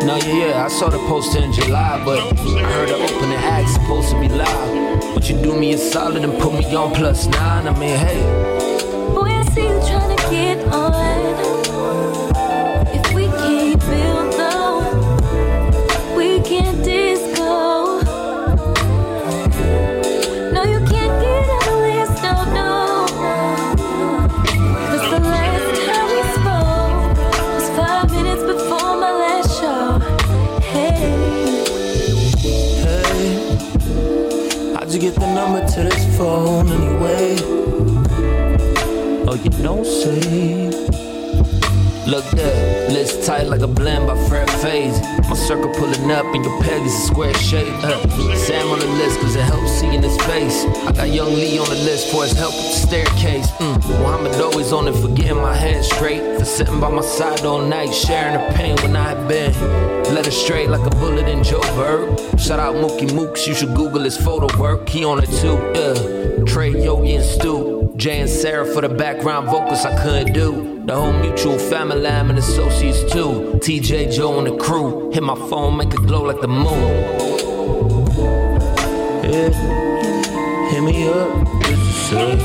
No, 0.05 0.15
yeah, 0.15 0.47
yeah, 0.47 0.65
I 0.65 0.69
saw 0.69 0.89
the 0.89 0.97
poster 1.09 1.39
in 1.39 1.51
July, 1.51 2.01
but 2.05 2.19
I 2.19 2.71
heard 2.71 2.87
the 2.87 2.95
opening 2.95 3.35
act 3.35 3.69
supposed 3.69 4.11
to 4.11 4.19
be 4.21 4.29
live. 4.29 5.13
Would 5.13 5.27
you 5.27 5.41
do 5.41 5.59
me 5.59 5.73
a 5.73 5.77
solid 5.77 6.23
and 6.23 6.39
put 6.39 6.53
me 6.53 6.73
on 6.73 6.93
plus 6.93 7.27
nine? 7.27 7.67
I 7.67 7.77
mean, 7.77 7.97
hey. 7.97 8.21
Boy, 9.13 9.23
I 9.23 9.43
see 9.53 9.63
you 9.63 9.79
trying 9.85 10.15
to 10.15 10.29
get 10.29 10.73
on. 10.73 12.30
Phone 36.21 36.69
anyway? 36.69 37.35
Oh, 39.27 39.33
you 39.43 39.49
don't 39.63 39.85
say. 39.85 40.90
Look 42.11 42.25
there, 42.31 42.89
list 42.89 43.25
tight 43.25 43.47
like 43.47 43.61
a 43.61 43.67
blend 43.67 44.05
by 44.05 44.21
Fred 44.27 44.49
Phase. 44.59 44.99
My 45.29 45.33
circle 45.33 45.73
pulling 45.73 46.11
up 46.11 46.25
and 46.35 46.43
your 46.43 46.61
peg 46.61 46.81
is 46.81 46.93
a 46.93 47.07
square 47.07 47.33
shape. 47.35 47.73
Uh, 47.81 48.35
Sam 48.35 48.67
on 48.67 48.79
the 48.79 48.85
list 48.85 49.21
cause 49.21 49.37
it 49.37 49.43
helps 49.43 49.71
seeing 49.71 50.03
his 50.03 50.17
face. 50.23 50.65
I 50.85 50.91
got 50.91 51.07
young 51.07 51.33
Lee 51.33 51.57
on 51.57 51.69
the 51.69 51.75
list 51.75 52.11
for 52.11 52.23
his 52.23 52.33
help 52.33 52.53
with 52.53 52.65
the 52.65 52.85
staircase. 52.85 53.49
Mm. 53.51 53.77
Muhammad 54.01 54.41
always 54.41 54.73
on 54.73 54.89
it 54.89 54.95
for 54.95 55.07
getting 55.07 55.37
my 55.37 55.55
head 55.55 55.85
straight. 55.85 56.37
For 56.37 56.43
sitting 56.43 56.81
by 56.81 56.89
my 56.89 57.01
side 57.01 57.45
all 57.45 57.61
night, 57.61 57.93
sharing 57.93 58.33
the 58.33 58.53
pain 58.57 58.75
when 58.81 58.93
I 58.97 59.15
had 59.15 59.27
been. 59.29 59.53
Her 60.13 60.29
straight 60.31 60.67
like 60.67 60.85
a 60.85 60.93
bullet 60.97 61.29
in 61.29 61.45
Joe 61.45 61.61
Berg. 61.77 62.19
Shout 62.37 62.59
out 62.59 62.75
Mookie 62.75 63.09
Mooks, 63.11 63.47
you 63.47 63.55
should 63.55 63.73
Google 63.73 64.01
his 64.01 64.17
photo 64.17 64.49
work. 64.59 64.89
He 64.89 65.05
on 65.05 65.23
it 65.23 65.29
too, 65.39 65.55
yeah. 65.73 66.43
Trey, 66.43 66.71
Yogi, 66.71 67.15
and 67.15 67.23
Stu. 67.23 67.70
Jay 68.01 68.19
and 68.19 68.27
Sarah 68.27 68.65
for 68.65 68.81
the 68.81 68.89
background 68.89 69.47
vocals 69.47 69.85
I 69.85 69.95
couldn't 70.01 70.33
do. 70.33 70.81
The 70.87 70.95
whole 70.95 71.13
mutual 71.13 71.59
family 71.59 71.97
lamb 71.97 72.31
and 72.31 72.39
associates 72.39 73.03
too. 73.13 73.59
TJ, 73.61 74.11
Joe, 74.11 74.39
and 74.39 74.47
the 74.47 74.57
crew. 74.57 75.11
Hit 75.11 75.21
my 75.21 75.35
phone, 75.35 75.77
make 75.77 75.93
it 75.93 76.01
glow 76.07 76.23
like 76.23 76.41
the 76.41 76.47
moon. 76.47 76.81
Yeah. 79.31 79.51
Hit 80.71 80.81
me 80.81 81.07
up. 81.09 81.61
This 81.61 81.77
is 81.77 81.95
serious. 81.95 82.41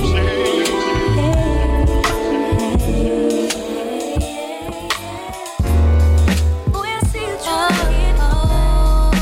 Boy, 6.71 6.85
I 6.85 7.01
see 7.11 7.25
you 7.25 7.37
trying 7.43 7.77
to 7.81 7.87
get 7.97 8.21
on. 8.21 9.17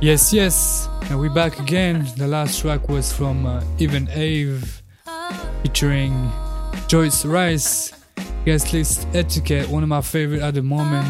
Yes, 0.00 0.32
yes, 0.32 0.83
and 1.10 1.18
we're 1.18 1.32
back 1.32 1.58
again. 1.60 2.06
The 2.16 2.26
last 2.26 2.60
track 2.60 2.88
was 2.88 3.12
from 3.12 3.46
uh, 3.46 3.60
Emmavie 3.78 4.64
featuring 5.62 6.30
Joyce 6.88 7.24
Rice. 7.24 7.92
Guest 8.44 8.72
list 8.72 9.08
etiquette, 9.14 9.68
one 9.68 9.82
of 9.82 9.88
my 9.88 10.00
favorite 10.00 10.42
at 10.42 10.54
the 10.54 10.62
moment. 10.62 11.06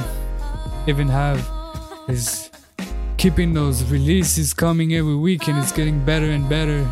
Emmavie 0.87 1.43
is 2.09 2.51
keeping 3.17 3.55
those 3.55 3.83
releases 3.85 4.55
coming 4.55 4.95
every 4.95 5.17
week 5.17 5.49
and 5.49 5.59
it's 5.59 5.73
getting 5.73 6.05
better 6.05 6.27
and 6.27 6.49
better. 6.49 6.89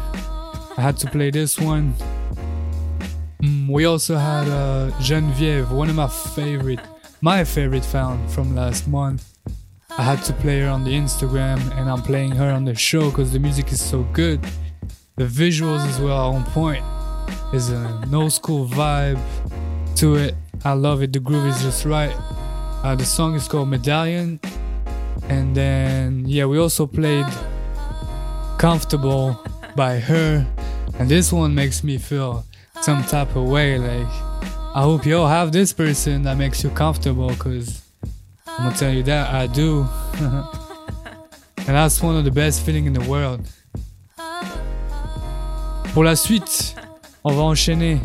I 0.76 0.80
had 0.80 0.96
to 0.98 1.06
play 1.10 1.30
this 1.30 1.58
one. 1.58 1.94
Mm, 3.42 3.68
we 3.68 3.84
also 3.84 4.16
had 4.16 4.48
uh, 4.48 4.90
Genevieve, 5.00 5.70
one 5.70 5.90
of 5.90 5.96
my 5.96 6.08
favorite, 6.08 6.80
my 7.20 7.44
favorite 7.44 7.84
found 7.84 8.30
from 8.30 8.54
last 8.54 8.88
month. 8.88 9.31
I 9.98 10.02
had 10.02 10.22
to 10.24 10.32
play 10.32 10.60
her 10.60 10.68
on 10.68 10.84
the 10.84 10.90
Instagram 10.90 11.58
and 11.78 11.90
I'm 11.90 12.02
playing 12.02 12.32
her 12.32 12.50
on 12.50 12.64
the 12.64 12.74
show 12.74 13.10
because 13.10 13.32
the 13.32 13.38
music 13.38 13.72
is 13.72 13.80
so 13.82 14.02
good. 14.12 14.40
The 15.16 15.24
visuals 15.24 15.86
as 15.86 16.00
well 16.00 16.16
are 16.16 16.34
on 16.34 16.44
point. 16.44 16.84
There's 17.50 17.68
a 17.68 18.04
no 18.06 18.28
school 18.28 18.66
vibe 18.66 19.20
to 19.96 20.14
it. 20.14 20.34
I 20.64 20.72
love 20.72 21.02
it. 21.02 21.12
The 21.12 21.20
groove 21.20 21.46
is 21.46 21.62
just 21.62 21.84
right. 21.84 22.14
Uh, 22.82 22.94
the 22.94 23.04
song 23.04 23.34
is 23.34 23.46
called 23.46 23.68
Medallion. 23.68 24.40
And 25.28 25.54
then, 25.54 26.24
yeah, 26.26 26.46
we 26.46 26.58
also 26.58 26.86
played 26.86 27.26
Comfortable 28.62 29.36
by 29.74 29.98
her. 29.98 30.46
And 30.98 31.08
this 31.08 31.32
one 31.32 31.52
makes 31.52 31.82
me 31.82 31.98
feel 31.98 32.44
some 32.80 33.02
type 33.02 33.34
of 33.34 33.48
way. 33.48 33.76
Like, 33.76 34.06
I 34.76 34.82
hope 34.82 35.04
y'all 35.04 35.26
have 35.26 35.50
this 35.50 35.72
person 35.72 36.22
that 36.22 36.36
makes 36.36 36.62
you 36.62 36.70
comfortable 36.70 37.28
because 37.30 37.81
I'm 38.58 38.64
gonna 38.64 38.76
tell 38.76 38.92
you 38.92 39.02
that 39.04 39.32
I 39.32 39.46
do. 39.46 39.86
and 40.20 41.76
that's 41.76 42.02
one 42.02 42.16
of 42.16 42.24
the 42.24 42.30
best 42.30 42.64
feeling 42.64 42.86
in 42.86 42.92
the 42.92 43.08
world. 43.08 43.40
Pour 45.94 46.04
la 46.04 46.16
suite, 46.16 46.74
on 47.24 47.32
va 47.32 47.42
enchaîner 47.42 48.00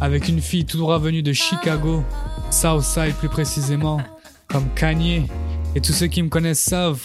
avec 0.00 0.28
une 0.28 0.40
fille 0.40 0.64
tout 0.64 0.78
droit 0.78 0.98
venue 0.98 1.22
de 1.22 1.32
Chicago, 1.32 2.02
Southside 2.50 3.14
plus 3.14 3.28
précisément, 3.28 4.00
comme 4.48 4.68
Kanye. 4.74 5.26
Et 5.74 5.80
tous 5.80 5.92
ceux 5.92 6.08
qui 6.08 6.22
me 6.22 6.28
connaissent 6.28 6.62
savent 6.62 7.02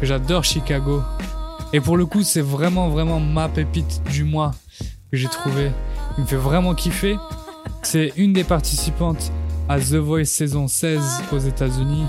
que 0.00 0.06
j'adore 0.06 0.44
Chicago. 0.44 1.02
Et 1.72 1.80
pour 1.80 1.96
le 1.96 2.06
coup, 2.06 2.22
c'est 2.22 2.40
vraiment, 2.40 2.88
vraiment 2.88 3.20
ma 3.20 3.48
pépite 3.48 4.02
du 4.10 4.24
mois 4.24 4.52
que 5.10 5.16
j'ai 5.16 5.28
trouvé. 5.28 5.70
Il 6.16 6.22
me 6.22 6.26
fait 6.28 6.36
vraiment 6.36 6.74
kiffer. 6.74 7.16
C'est 7.82 8.12
une 8.16 8.32
des 8.32 8.44
participantes 8.44 9.32
à 9.68 9.78
The 9.80 9.94
Voice 9.94 10.24
saison 10.26 10.68
16 10.68 11.22
aux 11.32 11.38
États-Unis. 11.38 12.04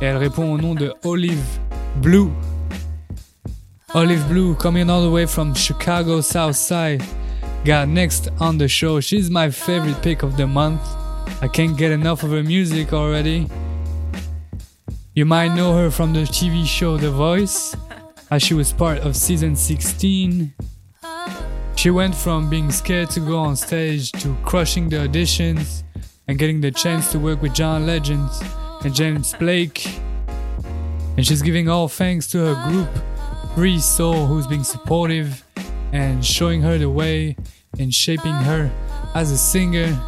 Et 0.00 0.06
elle 0.06 0.16
répond 0.16 0.52
au 0.52 0.58
nom 0.58 0.74
de 0.74 0.92
Olive 1.04 1.44
Blue. 2.02 2.30
Olive 3.94 4.26
Blue 4.28 4.54
coming 4.54 4.90
all 4.90 5.02
the 5.02 5.10
way 5.10 5.26
from 5.26 5.54
Chicago 5.54 6.20
South 6.20 6.56
Side. 6.56 7.02
Got 7.64 7.88
next 7.88 8.28
on 8.38 8.58
the 8.58 8.68
show. 8.68 9.00
She's 9.00 9.30
my 9.30 9.50
favorite 9.50 10.00
pick 10.02 10.22
of 10.22 10.36
the 10.36 10.46
month. 10.46 10.82
I 11.40 11.48
can't 11.48 11.76
get 11.76 11.92
enough 11.92 12.22
of 12.22 12.30
her 12.30 12.42
music 12.42 12.92
already. 12.92 13.48
You 15.14 15.24
might 15.24 15.54
know 15.54 15.74
her 15.76 15.90
from 15.90 16.12
the 16.12 16.20
TV 16.20 16.66
show 16.66 16.98
The 16.98 17.10
Voice, 17.10 17.74
as 18.30 18.42
she 18.42 18.54
was 18.54 18.72
part 18.72 18.98
of 18.98 19.16
season 19.16 19.56
16. 19.56 20.52
She 21.76 21.90
went 21.90 22.14
from 22.14 22.50
being 22.50 22.70
scared 22.70 23.10
to 23.10 23.20
go 23.20 23.38
on 23.38 23.56
stage 23.56 24.12
to 24.12 24.36
crushing 24.44 24.88
the 24.88 24.96
auditions 24.96 25.82
and 26.28 26.38
getting 26.38 26.60
the 26.60 26.70
chance 26.70 27.10
to 27.12 27.18
work 27.18 27.40
with 27.40 27.54
John 27.54 27.86
Legend 27.86 28.28
and 28.86 28.94
James 28.94 29.34
Blake. 29.34 29.98
And 31.16 31.26
she's 31.26 31.42
giving 31.42 31.68
all 31.68 31.88
thanks 31.88 32.28
to 32.28 32.38
her 32.38 32.70
group, 32.70 32.88
Free 33.56 33.80
Soul, 33.80 34.26
who's 34.26 34.46
being 34.46 34.62
supportive 34.62 35.44
and 35.92 36.24
showing 36.24 36.62
her 36.62 36.78
the 36.78 36.88
way 36.88 37.36
and 37.80 37.92
shaping 37.92 38.32
her 38.32 38.70
as 39.16 39.32
a 39.32 39.36
singer. 39.36 39.98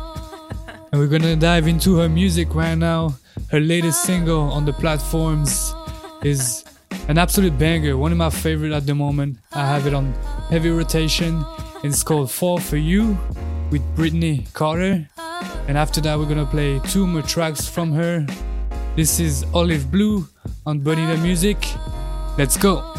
And 0.92 1.00
we're 1.00 1.08
gonna 1.08 1.34
dive 1.34 1.66
into 1.66 1.96
her 1.96 2.08
music 2.08 2.54
right 2.54 2.76
now. 2.76 3.16
Her 3.50 3.58
latest 3.58 4.04
single 4.04 4.42
on 4.42 4.64
the 4.64 4.72
platforms 4.72 5.74
is 6.22 6.64
an 7.08 7.18
absolute 7.18 7.58
banger, 7.58 7.96
one 7.96 8.12
of 8.12 8.18
my 8.18 8.30
favorite 8.30 8.72
at 8.72 8.86
the 8.86 8.94
moment. 8.94 9.38
I 9.52 9.66
have 9.66 9.88
it 9.88 9.94
on 9.94 10.12
heavy 10.50 10.70
rotation. 10.70 11.44
It's 11.82 12.04
called 12.04 12.30
Fall 12.30 12.58
for 12.58 12.76
You 12.76 13.18
with 13.72 13.82
Brittany 13.96 14.46
Carter. 14.52 15.08
And 15.66 15.76
after 15.76 16.00
that, 16.02 16.16
we're 16.16 16.28
gonna 16.28 16.46
play 16.46 16.80
two 16.84 17.08
more 17.08 17.22
tracks 17.22 17.66
from 17.66 17.92
her. 17.92 18.24
This 18.98 19.20
is 19.20 19.46
Olive 19.54 19.92
Blue 19.92 20.26
on 20.66 20.80
Bonita 20.80 21.16
Music. 21.22 21.56
Let's 22.36 22.56
go. 22.56 22.97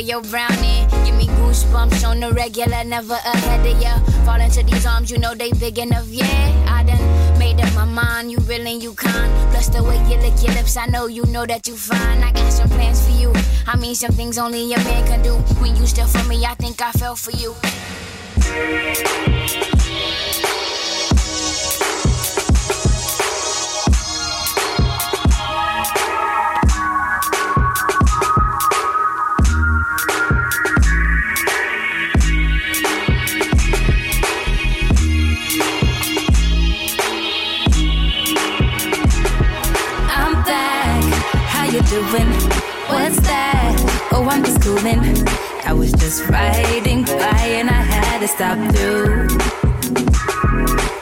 your 0.00 0.22
brownie. 0.22 0.86
Give 1.04 1.14
me 1.16 1.26
goosebumps 1.26 2.08
on 2.08 2.20
the 2.20 2.32
regular, 2.32 2.84
never 2.84 3.14
ahead 3.14 3.66
of 3.66 3.80
ya. 3.80 3.98
Fall 4.24 4.40
into 4.40 4.62
these 4.62 4.86
arms, 4.86 5.10
you 5.10 5.18
know 5.18 5.34
they 5.34 5.52
big 5.52 5.78
enough, 5.78 6.06
yeah. 6.08 6.26
I 6.66 6.82
done 6.84 7.38
made 7.38 7.60
up 7.60 7.72
my 7.74 7.84
mind, 7.84 8.30
you 8.30 8.38
real 8.40 8.66
and 8.66 8.82
you 8.82 8.94
kind. 8.94 9.30
Plus 9.50 9.68
the 9.68 9.82
way 9.82 9.96
you 10.08 10.16
lick 10.16 10.42
your 10.42 10.54
lips, 10.54 10.76
I 10.76 10.86
know 10.86 11.06
you 11.06 11.24
know 11.26 11.46
that 11.46 11.66
you 11.68 11.76
fine. 11.76 12.22
I 12.22 12.32
got 12.32 12.52
some 12.52 12.68
plans 12.68 13.06
for 13.06 13.12
you. 13.12 13.32
I 13.66 13.76
mean, 13.76 13.94
some 13.94 14.12
things 14.12 14.38
only 14.38 14.72
a 14.72 14.78
man 14.78 15.06
can 15.06 15.22
do. 15.22 15.34
When 15.60 15.76
you 15.76 15.86
still 15.86 16.06
for 16.06 16.26
me, 16.28 16.44
I 16.44 16.54
think 16.54 16.80
I 16.80 16.92
fell 16.92 17.16
for 17.16 17.32
you. 17.32 17.54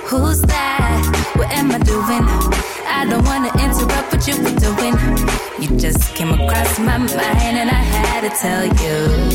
Who's 0.07 0.41
that? 0.43 1.33
What 1.37 1.51
am 1.51 1.71
I 1.73 1.79
doing? 1.79 2.25
I 2.87 3.05
don't 3.09 3.25
wanna 3.25 3.51
interrupt 3.65 4.13
what 4.13 4.27
you 4.27 4.37
were 4.43 4.59
doing. 4.59 4.95
You 5.61 5.77
just 5.79 6.15
came 6.15 6.31
across 6.31 6.79
my 6.79 6.99
mind 6.99 7.57
and 7.63 7.71
I 7.71 7.83
had 7.95 8.21
to 8.23 8.31
tell 8.31 8.65
you. 8.65 9.28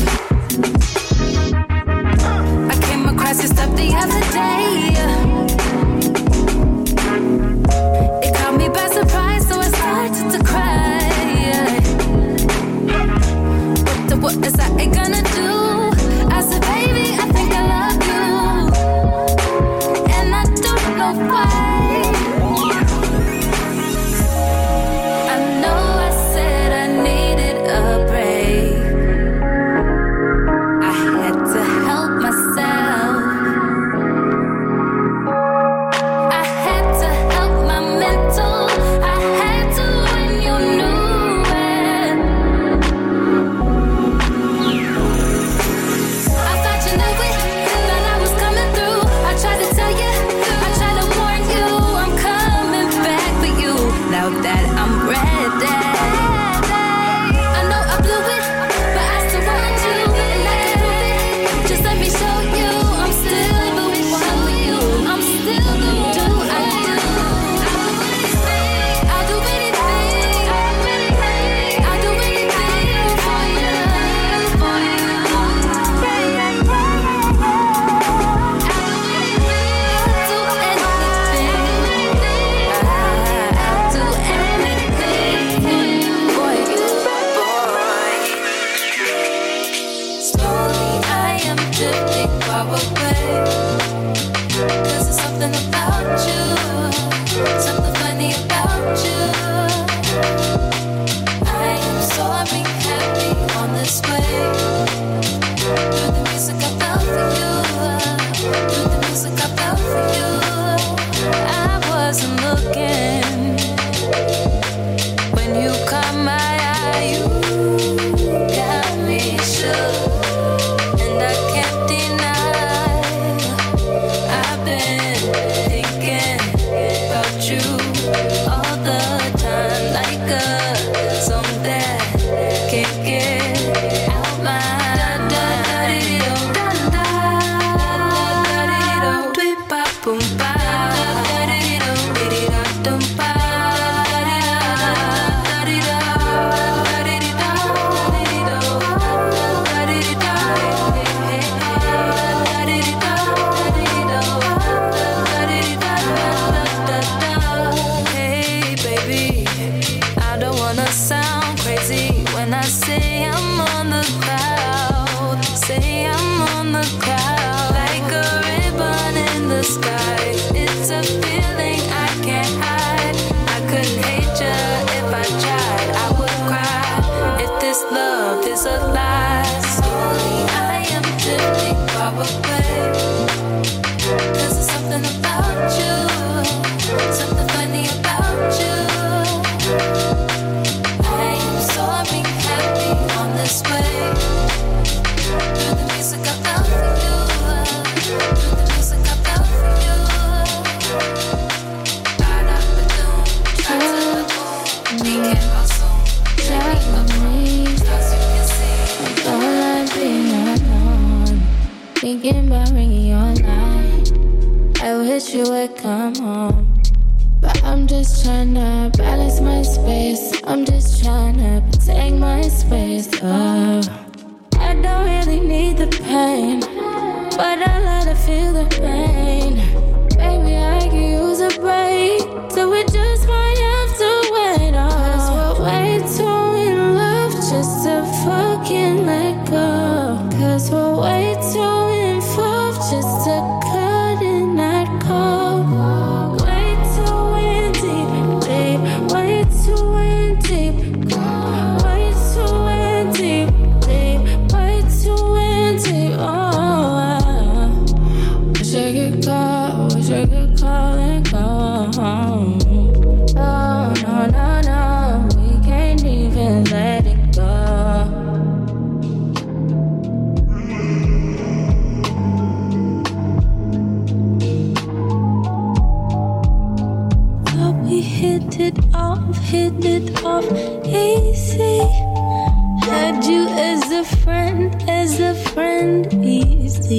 I 286.86 286.90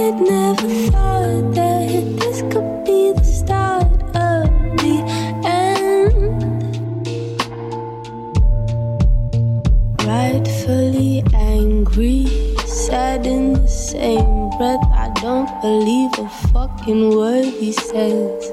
had 0.00 0.18
never 0.22 0.68
thought 0.90 1.54
that 1.56 2.16
this 2.20 2.40
could 2.50 2.84
be 2.86 3.12
the 3.12 3.22
start 3.22 3.92
of 4.16 4.48
the 4.80 5.04
end. 5.44 6.40
Rightfully 10.06 11.22
angry, 11.34 12.28
sad 12.64 13.26
in 13.26 13.52
the 13.52 13.68
same 13.68 14.48
breath. 14.56 14.80
I 14.94 15.12
don't 15.20 15.50
believe 15.60 16.10
a 16.18 16.26
fucking 16.48 17.14
word 17.14 17.44
he 17.44 17.72
says. 17.72 18.44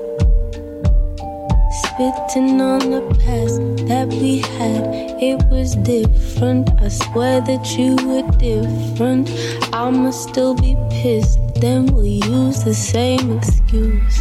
Spitting 1.84 2.60
on 2.60 2.92
the 2.92 3.04
past 3.24 3.62
that 3.88 4.10
we 4.10 4.40
had, 4.40 4.87
it 5.20 5.44
was 5.50 5.76
different. 5.78 6.70
I 6.82 6.90
swear 6.90 7.42
that 7.42 7.78
you 7.78 7.96
were 8.06 8.30
different. 8.38 9.30
I'ma 9.74 10.12
still 10.12 10.54
be 10.56 10.76
pissed, 10.92 11.40
then 11.56 11.88
we'll 11.88 12.06
use 12.06 12.64
the 12.64 12.74
same 12.74 13.38
excuse. 13.38 14.20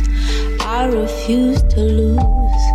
I 0.60 0.86
refuse 0.86 1.62
to 1.62 1.80
lose. 1.80 2.66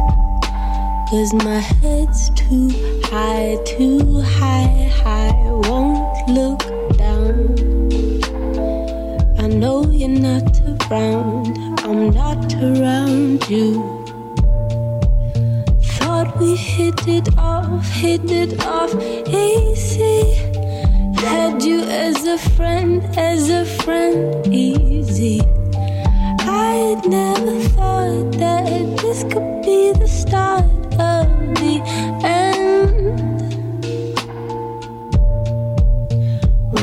Cause 1.09 1.33
my 1.43 1.59
head's 1.59 2.29
too 2.31 2.69
high, 3.05 3.57
too 3.65 4.21
high, 4.21 4.89
high. 5.03 5.33
Won't 5.67 6.29
look 6.29 6.59
down. 6.97 7.91
I 9.39 9.47
know 9.47 9.89
you're 9.91 10.09
not 10.09 10.59
around, 10.89 11.79
I'm 11.81 12.11
not 12.11 12.53
around 12.55 13.49
you. 13.49 14.00
Hit 16.61 17.07
it 17.07 17.37
off, 17.39 17.85
hit 17.89 18.31
it 18.31 18.63
off 18.65 18.93
easy. 19.27 20.35
Had 21.17 21.63
you 21.63 21.81
as 21.81 22.23
a 22.27 22.37
friend, 22.37 23.03
as 23.17 23.49
a 23.49 23.65
friend, 23.83 24.45
easy. 24.53 25.41
I 26.39 27.01
never 27.07 27.59
thought 27.69 28.31
that 28.37 28.97
this 29.01 29.23
could 29.23 29.63
be 29.63 29.91
the 29.93 30.07
start 30.07 30.63
of 30.99 31.27
the 31.59 31.81
end. 32.23 33.19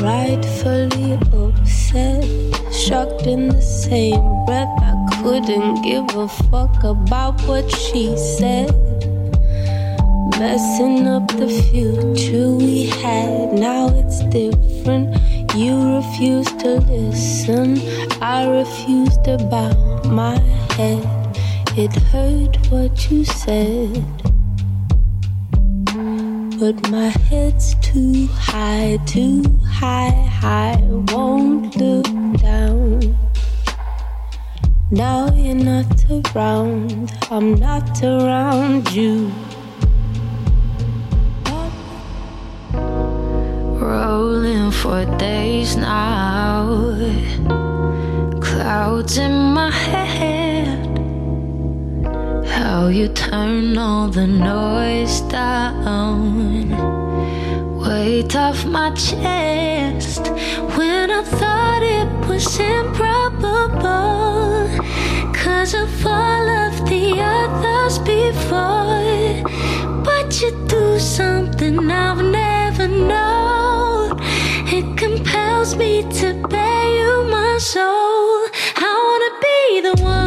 Rightfully 0.01 1.13
upset, 1.33 2.25
shocked 2.73 3.25
in 3.25 3.47
the 3.47 3.61
same 3.61 4.45
breath. 4.45 4.67
I 4.81 5.21
couldn't 5.23 5.81
give 5.83 6.15
a 6.15 6.27
fuck 6.27 6.83
about 6.83 7.41
what 7.47 7.71
she 7.71 8.15
said. 8.17 8.88
Messing 10.39 11.05
up 11.05 11.27
the 11.27 11.49
future 11.49 12.51
we 12.51 12.85
had, 12.85 13.51
now 13.51 13.89
it's 13.89 14.23
different. 14.29 15.13
You 15.53 15.97
refuse 15.97 16.47
to 16.63 16.79
listen, 16.79 17.77
I 18.21 18.47
refuse 18.47 19.17
to 19.25 19.37
bow 19.51 20.01
my 20.05 20.37
head. 20.77 21.05
It 21.77 21.93
hurt 21.93 22.55
what 22.71 23.11
you 23.11 23.25
said. 23.25 24.01
But 26.57 26.89
my 26.89 27.09
head's 27.27 27.75
too 27.81 28.27
high, 28.27 28.97
too 29.05 29.43
high, 29.67 30.11
high. 30.41 30.81
Won't 31.11 31.75
look 31.75 32.07
down. 32.39 33.17
Now 34.89 35.33
you're 35.35 35.55
not 35.55 36.05
around, 36.09 37.11
I'm 37.29 37.55
not 37.55 38.01
around 38.01 38.89
you. 38.93 39.33
Rolling 44.19 44.69
for 44.71 45.05
days 45.17 45.77
now. 45.77 46.65
Clouds 48.41 49.17
in 49.17 49.35
my 49.59 49.71
head. 49.71 50.77
How 52.45 52.87
you 52.87 53.07
turn 53.07 53.77
all 53.77 54.09
the 54.09 54.27
noise 54.27 55.21
down. 55.21 56.67
Weight 57.79 58.35
off 58.35 58.65
my 58.65 58.91
chest 58.91 60.23
when 60.75 61.11
I 61.11 61.23
thought 61.23 61.83
it 61.97 62.18
me 75.79 76.03
to 76.03 76.33
bear 76.49 76.83
you 76.99 77.23
my 77.31 77.57
soul. 77.57 78.47
I 78.75 78.91
wanna 79.07 79.31
be 79.41 79.81
the 79.81 80.03
one. 80.03 80.18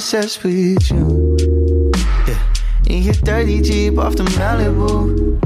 Sunsets 0.00 0.42
with 0.42 0.90
you. 0.90 1.36
Yeah. 2.26 2.42
In 2.88 3.02
off 3.98 4.16
the 4.16 4.24
Malibu. 4.38 5.36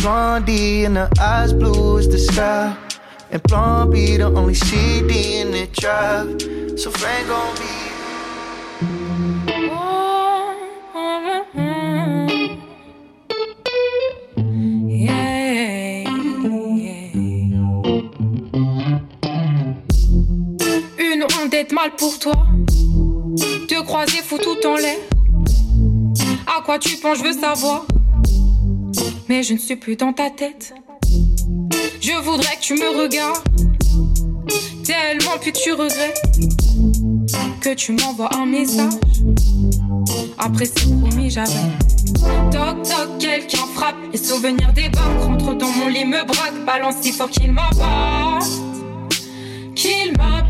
Blondie 0.00 0.84
and 0.86 0.96
her 0.96 1.10
eyes 1.20 1.52
blue 1.52 1.98
as 1.98 2.08
the 2.08 2.18
sky. 2.18 2.74
And 3.30 3.42
Blondie 3.42 4.16
the 4.16 4.24
only 4.24 4.54
CD 4.54 5.40
in 5.40 5.50
the 5.50 5.66
drive. 5.66 6.40
So 6.80 6.90
Frank 6.90 7.28
gon' 7.28 7.56
be. 7.56 7.62
Mal 21.72 21.90
pour 21.96 22.18
toi. 22.18 22.55
Te 23.68 23.82
croiser 23.82 24.22
fou 24.22 24.38
tout 24.38 24.66
en 24.66 24.76
l'air. 24.76 24.96
À 26.46 26.62
quoi 26.62 26.78
tu 26.78 26.96
penses, 26.96 27.18
je 27.18 27.24
veux 27.24 27.32
savoir. 27.32 27.84
Mais 29.28 29.42
je 29.42 29.54
ne 29.54 29.58
suis 29.58 29.76
plus 29.76 29.96
dans 29.96 30.12
ta 30.12 30.30
tête. 30.30 30.72
Je 32.00 32.12
voudrais 32.22 32.56
que 32.56 32.60
tu 32.60 32.74
me 32.74 33.02
regardes. 33.02 33.42
Tellement 34.84 35.38
que 35.38 35.50
tu 35.50 35.72
regrettes 35.72 36.22
que 37.60 37.74
tu 37.74 37.92
m'envoies 37.92 38.30
un 38.36 38.46
message. 38.46 38.92
Après 40.38 40.66
c'est 40.66 40.88
promis, 41.00 41.30
j'avais. 41.30 41.50
Toc 42.52 42.82
toc, 42.82 43.18
quelqu'un 43.18 43.66
frappe. 43.74 43.96
Les 44.12 44.18
souvenirs 44.18 44.72
débarquent, 44.72 45.22
rentre 45.22 45.54
dans 45.54 45.70
mon 45.70 45.88
lit, 45.88 46.04
me 46.04 46.24
braque, 46.24 46.64
balance 46.64 46.96
si 47.00 47.10
fort 47.10 47.28
qu'il 47.28 47.50
m'abatte. 47.50 48.44
Qu'il 49.74 50.12
m'abatte. 50.16 50.46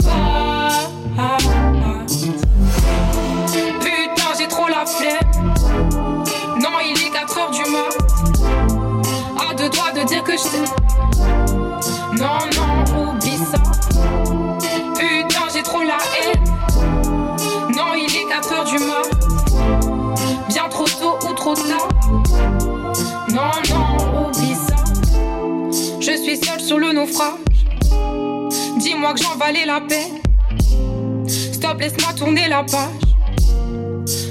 Que. 10.26 12.18
Non, 12.18 12.38
non, 12.56 13.10
oublie 13.10 13.38
ça. 13.38 13.62
Putain, 14.98 15.44
j'ai 15.54 15.62
trop 15.62 15.82
la 15.82 15.98
haine. 16.14 16.44
Non, 17.74 17.94
il 17.96 18.14
est 18.14 18.28
4 18.28 18.52
heures 18.52 18.64
du 18.64 18.78
mat. 18.78 19.08
Bien 20.48 20.68
trop 20.68 20.84
tôt 20.84 21.18
ou 21.28 21.32
trop 21.34 21.54
tard. 21.54 21.88
Non, 23.30 23.52
non, 23.70 24.26
oublie 24.26 24.54
ça. 24.54 24.76
Je 26.00 26.16
suis 26.22 26.36
seule 26.36 26.60
sur 26.60 26.78
le 26.78 26.92
naufrage. 26.92 27.34
Dis-moi 28.78 29.14
que 29.14 29.22
j'en 29.22 29.36
valais 29.36 29.66
la 29.66 29.80
peine. 29.80 30.20
Stop, 31.28 31.80
laisse-moi 31.80 32.12
tourner 32.14 32.48
la 32.48 32.64
page. 32.64 32.90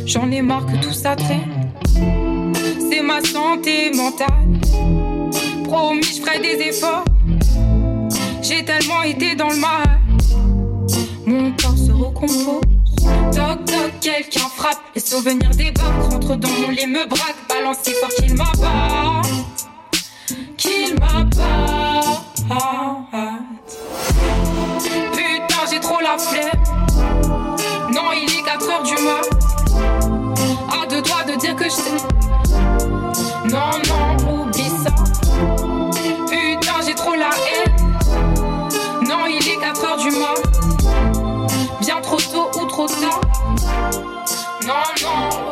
J'en 0.05 0.29
ai 0.31 0.41
marre 0.41 0.65
que 0.65 0.77
tout 0.77 0.93
ça 0.93 1.15
traîne. 1.15 1.71
C'est 2.89 3.01
ma 3.01 3.21
santé 3.21 3.91
mentale. 3.93 4.44
Promis, 5.75 6.03
je 6.03 6.21
ferai 6.21 6.39
des 6.39 6.57
efforts. 6.69 7.03
J'ai 8.41 8.63
tellement 8.63 9.03
été 9.03 9.35
dans 9.35 9.49
le 9.49 9.57
mal. 9.57 9.99
Mon 11.25 11.51
corps 11.51 11.77
se 11.77 11.91
recompose. 11.91 12.61
Toc 13.35 13.65
toc, 13.65 13.91
quelqu'un 13.99 14.47
frappe. 14.55 14.79
Les 14.95 15.01
souvenirs 15.01 15.49
débarquent. 15.49 16.13
Rentre 16.13 16.37
dans 16.37 16.47
mon 16.47 16.69
lit, 16.69 16.87
me 16.87 17.05
braque. 17.05 17.35
Balance 17.49 17.79
si 17.83 17.91
fort 17.91 18.07
qu'il 18.17 18.35
m'abat. 18.35 19.21
Qu'il 20.55 20.95
m'abat. 20.97 22.21
Putain, 25.11 25.65
j'ai 25.69 25.79
trop 25.81 25.99
la 25.99 26.17
flemme. 26.17 26.63
Non, 27.91 28.13
il 28.15 28.31
est 28.31 28.43
4 28.45 28.69
heures 28.69 28.83
du 28.83 28.93
mat. 28.93 29.27
À 30.71 30.87
deux 30.87 31.01
doigts 31.01 31.25
de 31.27 31.35
dire 31.37 31.53
que 31.57 31.65
je 31.65 31.75
t'aime. 31.75 32.14
Tôt 42.87 43.19
ou 44.61 45.44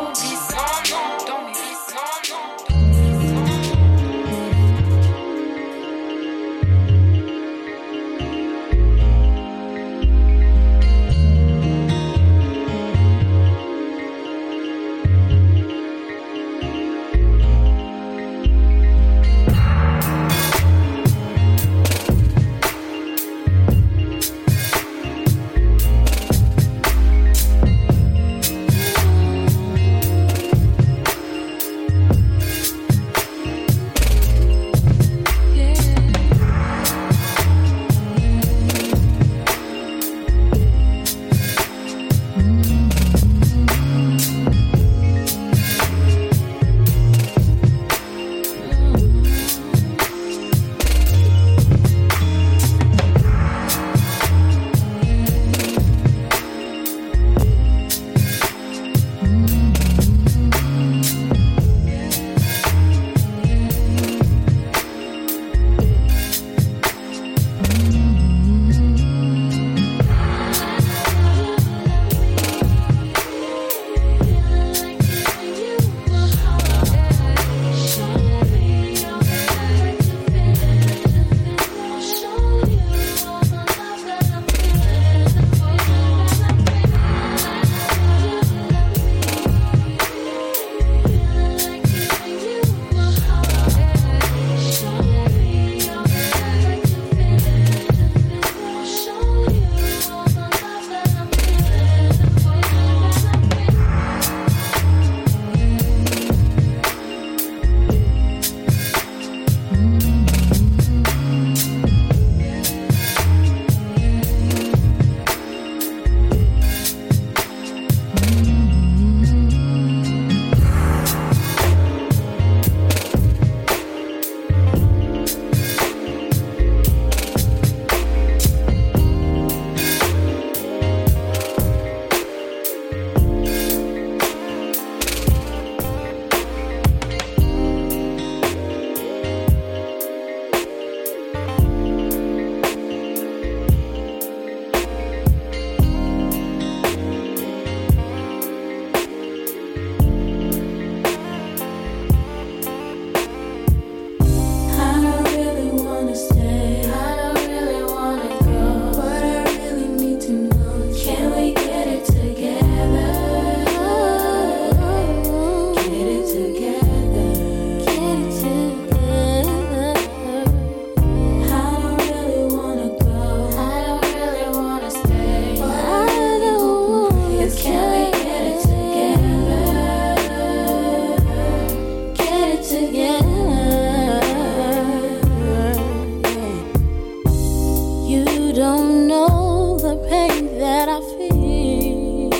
You 188.06 188.52
don't 188.52 189.06
know 189.08 189.78
the 189.78 189.96
pain 190.10 190.58
that 190.58 190.90
I 190.90 191.00
feel. 191.16 192.30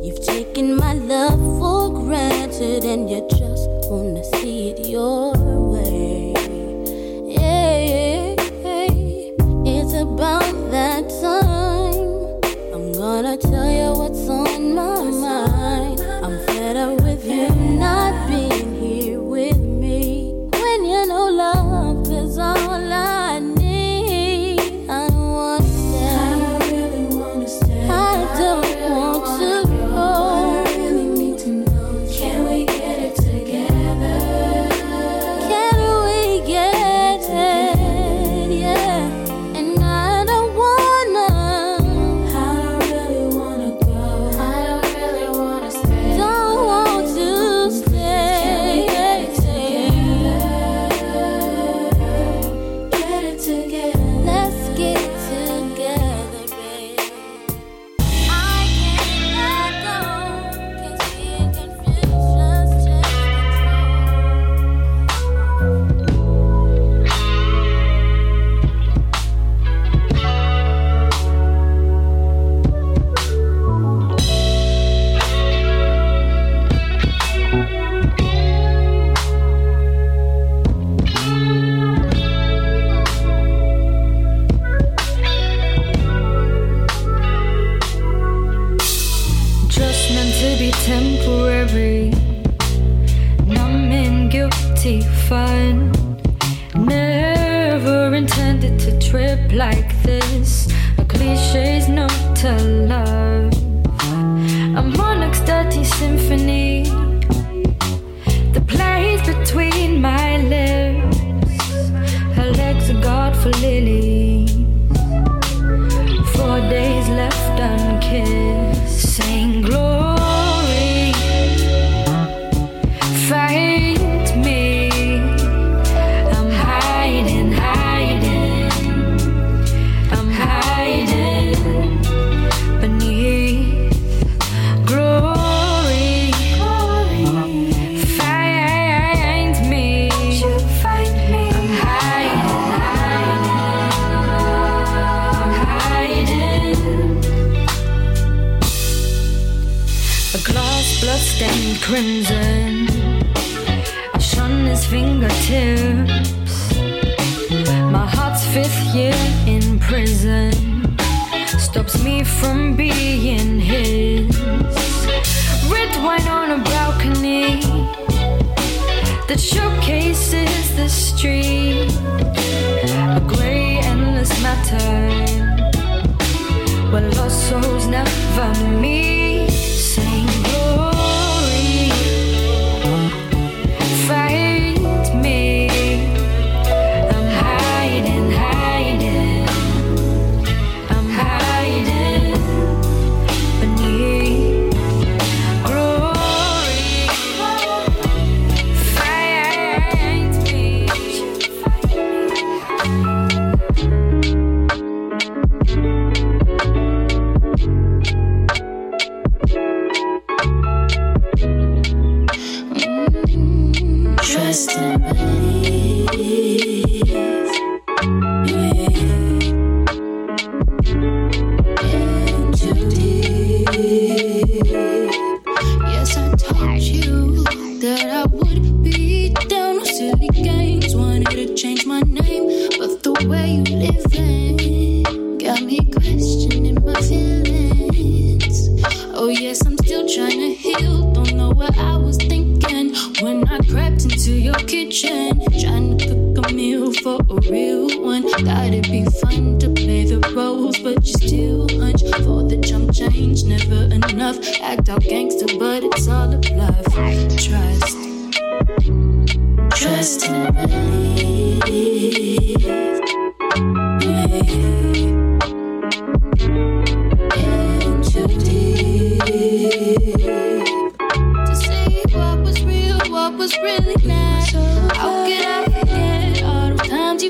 You've 0.00 0.22
taken 0.24 0.76
my 0.76 0.92
love 0.94 1.40
for 1.58 1.90
granted 1.90 2.84
and 2.84 3.10
you 3.10 3.26
just 3.28 3.68
wanna 3.90 4.22
see 4.24 4.70
it 4.70 4.86
your 4.86 5.37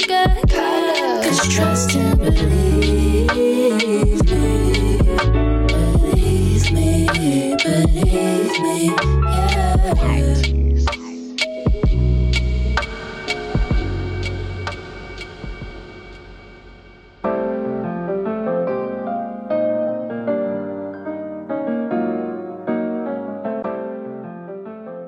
you 0.01 0.07
got? 0.07 0.49
Cause 1.23 1.49
trust 1.49 1.95
and 1.97 2.19
believe 2.19 3.35
me, 3.35 4.19
believe 6.73 6.73
me, 6.73 7.57
believe 7.57 8.61
me, 8.61 8.87
yeah. 8.87 9.59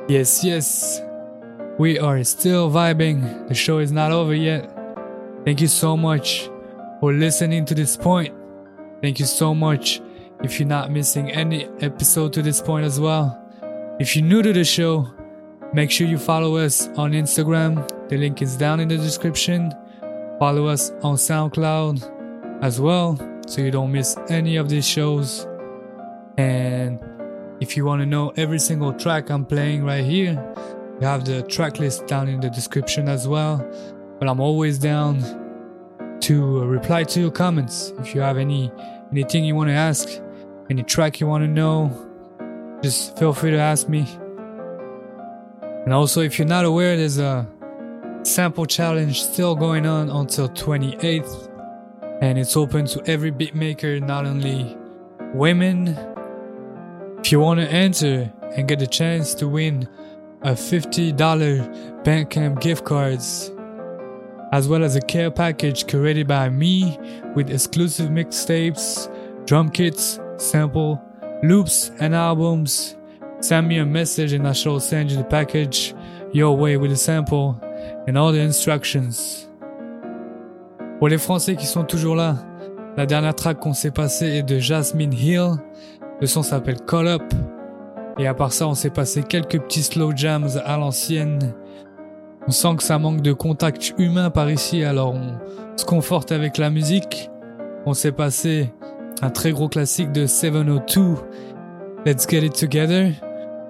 Yes, 0.09 0.43
yes. 0.43 1.01
We 1.79 1.99
are 1.99 2.23
still 2.25 2.71
vibing. 2.71 3.49
The 3.49 3.55
show 3.55 3.79
is 3.79 3.93
not 3.93 4.11
over 4.13 4.35
yet. 4.35 4.70
Thank 5.45 5.63
you 5.63 5.69
so 5.69 5.97
much 5.97 6.51
for 7.01 7.15
listening 7.15 7.65
to 7.65 7.75
this 7.75 7.97
point. 7.97 8.35
Thank 9.01 9.19
you 9.19 9.25
so 9.25 9.55
much 9.55 10.03
if 10.43 10.61
you're 10.61 10.69
not 10.69 10.91
missing 10.91 11.31
any 11.31 11.67
episode 11.81 12.35
to 12.35 12.43
this 12.43 12.61
point 12.61 12.85
as 12.85 13.01
well. 13.01 13.39
If 13.99 14.15
you're 14.15 14.25
new 14.25 14.43
to 14.43 14.53
the 14.53 14.65
show, 14.65 15.09
make 15.73 15.91
sure 15.91 16.07
you 16.07 16.19
follow 16.19 16.57
us 16.57 16.89
on 16.97 17.13
Instagram. 17.13 17.89
The 18.11 18.19
link 18.19 18.43
is 18.43 18.55
down 18.57 18.81
in 18.81 18.89
the 18.89 18.99
description. 18.99 19.73
Follow 20.39 20.67
us 20.67 20.91
on 21.03 21.17
SoundCloud 21.17 22.63
as 22.63 22.79
well 22.79 23.19
so 23.47 23.63
you 23.63 23.71
don't 23.71 23.93
miss 23.93 24.17
any 24.29 24.57
of 24.57 24.69
these 24.69 24.87
shows. 24.87 25.47
And 26.37 27.01
if 27.61 27.79
you 27.79 27.87
want 27.87 28.01
to 28.01 28.07
know 28.07 28.33
every 28.37 28.59
single 28.59 28.93
track 28.93 29.31
I'm 29.31 29.47
playing 29.47 29.85
right 29.85 30.05
here, 30.05 30.33
you 31.01 31.07
have 31.07 31.25
the 31.25 31.43
track 31.45 31.79
list 31.79 32.07
down 32.07 32.29
in 32.29 32.41
the 32.41 32.51
description 32.51 33.09
as 33.09 33.27
well. 33.27 33.67
But 34.21 34.29
I'm 34.29 34.39
always 34.39 34.79
down 34.79 35.19
to 36.21 36.61
uh, 36.61 36.65
reply 36.67 37.05
to 37.05 37.21
your 37.21 37.31
comments. 37.31 37.93
If 37.99 38.15
you 38.15 38.21
have 38.21 38.37
any 38.37 38.71
anything 39.11 39.45
you 39.45 39.57
want 39.57 39.71
to 39.71 39.75
ask, 39.75 40.09
any 40.69 40.83
track 40.85 41.19
you 41.21 41.27
want 41.27 41.43
to 41.43 41.49
know, 41.49 41.91
just 42.83 43.19
feel 43.19 43.33
free 43.33 43.51
to 43.51 43.59
ask 43.59 43.89
me. 43.89 44.07
And 45.85 45.93
also, 45.93 46.21
if 46.21 46.39
you're 46.39 46.47
not 46.47 46.65
aware, 46.65 46.97
there's 46.97 47.19
a 47.19 47.49
sample 48.23 48.67
challenge 48.67 49.23
still 49.23 49.55
going 49.57 49.87
on 49.87 50.11
until 50.11 50.49
28th, 50.49 51.49
and 52.21 52.39
it's 52.39 52.57
open 52.57 52.85
to 52.87 53.03
every 53.07 53.33
beatmaker, 53.33 54.01
not 54.07 54.27
only 54.27 54.77
women. 55.35 55.97
If 57.21 57.33
you 57.33 57.41
want 57.41 57.61
to 57.61 57.69
enter 57.69 58.33
and 58.57 58.69
get 58.69 58.83
a 58.83 58.87
chance 58.87 59.35
to 59.37 59.49
win 59.49 59.89
a 60.43 60.53
$50 60.53 61.17
Bandcamp 62.05 62.61
gift 62.61 62.85
cards, 62.85 63.51
as 64.53 64.69
well 64.69 64.85
as 64.85 64.97
a 64.97 65.01
care 65.01 65.31
package 65.31 65.87
curated 65.87 66.27
by 66.27 66.49
me 66.49 66.99
with 67.35 67.51
exclusive 67.51 68.11
mixtapes, 68.11 69.09
drum 69.47 69.71
kits, 69.71 70.19
sample, 70.39 71.01
loops, 71.43 71.93
and 72.01 72.15
albums. 72.15 72.97
Send 73.41 73.69
me 73.69 73.79
a 73.79 73.87
message 73.87 74.33
and 74.33 74.47
I 74.47 74.53
shall 74.53 74.81
send 74.81 75.11
you 75.11 75.17
the 75.17 75.25
package 75.25 75.95
your 76.33 76.57
way 76.57 76.77
with 76.77 76.91
the 76.91 76.97
sample 76.97 77.59
and 78.07 78.17
all 78.17 78.33
the 78.33 78.41
instructions. 78.41 79.49
Pour 80.99 81.09
les 81.09 81.19
Français 81.19 81.57
qui 81.57 81.67
sont 81.67 81.85
toujours 81.85 82.15
là, 82.15 82.37
la 82.97 83.07
dernière 83.07 83.35
track 83.35 83.61
qu'on 83.61 83.73
s'est 83.73 83.91
passée 83.91 84.27
est 84.27 84.43
de 84.43 84.59
Jasmine 84.59 85.15
Hill. 85.15 85.53
Le 86.21 86.27
son 86.27 86.43
s'appelle 86.43 86.81
Call 86.87 87.07
Up. 87.07 87.23
Et 88.19 88.27
à 88.27 88.35
part 88.35 88.53
ça, 88.53 88.69
on 88.69 88.75
s'est 88.75 88.91
passé 88.91 89.23
quelques 89.23 89.59
petits 89.59 89.83
slow 89.83 90.13
jams 90.15 90.49
à 90.65 90.77
l'ancienne. 90.77 91.55
On 92.49 92.53
sent 92.53 92.77
que 92.77 92.83
ça 92.83 92.99
manque 92.99 93.21
de 93.21 93.33
contact 93.33 93.95
humain 93.99 94.31
par 94.31 94.51
ici, 94.51 94.83
alors 94.83 95.15
on 95.15 95.39
se 95.77 95.85
conforte 95.85 96.33
avec 96.33 96.59
la 96.59 96.71
musique. 96.71 97.31
On 97.87 97.95
s'est 97.95 98.13
passé 98.13 98.73
un 99.23 99.31
très 99.31 99.53
gros 99.53 99.69
classique 99.69 100.13
de 100.13 100.27
702, 100.27 101.01
Let's 102.07 102.27
Get 102.29 102.47
It 102.47 102.59
Together. 102.59 103.13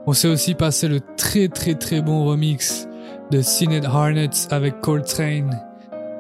On 0.07 0.13
s'est 0.13 0.29
aussi 0.29 0.55
passé 0.55 0.89
le 0.89 1.01
très 1.17 1.49
très 1.49 1.75
très 1.75 2.01
bon 2.01 2.25
remix 2.25 2.89
de 3.31 3.43
Sinead 3.43 3.85
Harnett 3.85 4.49
avec 4.51 4.81
Coltrane 4.81 5.61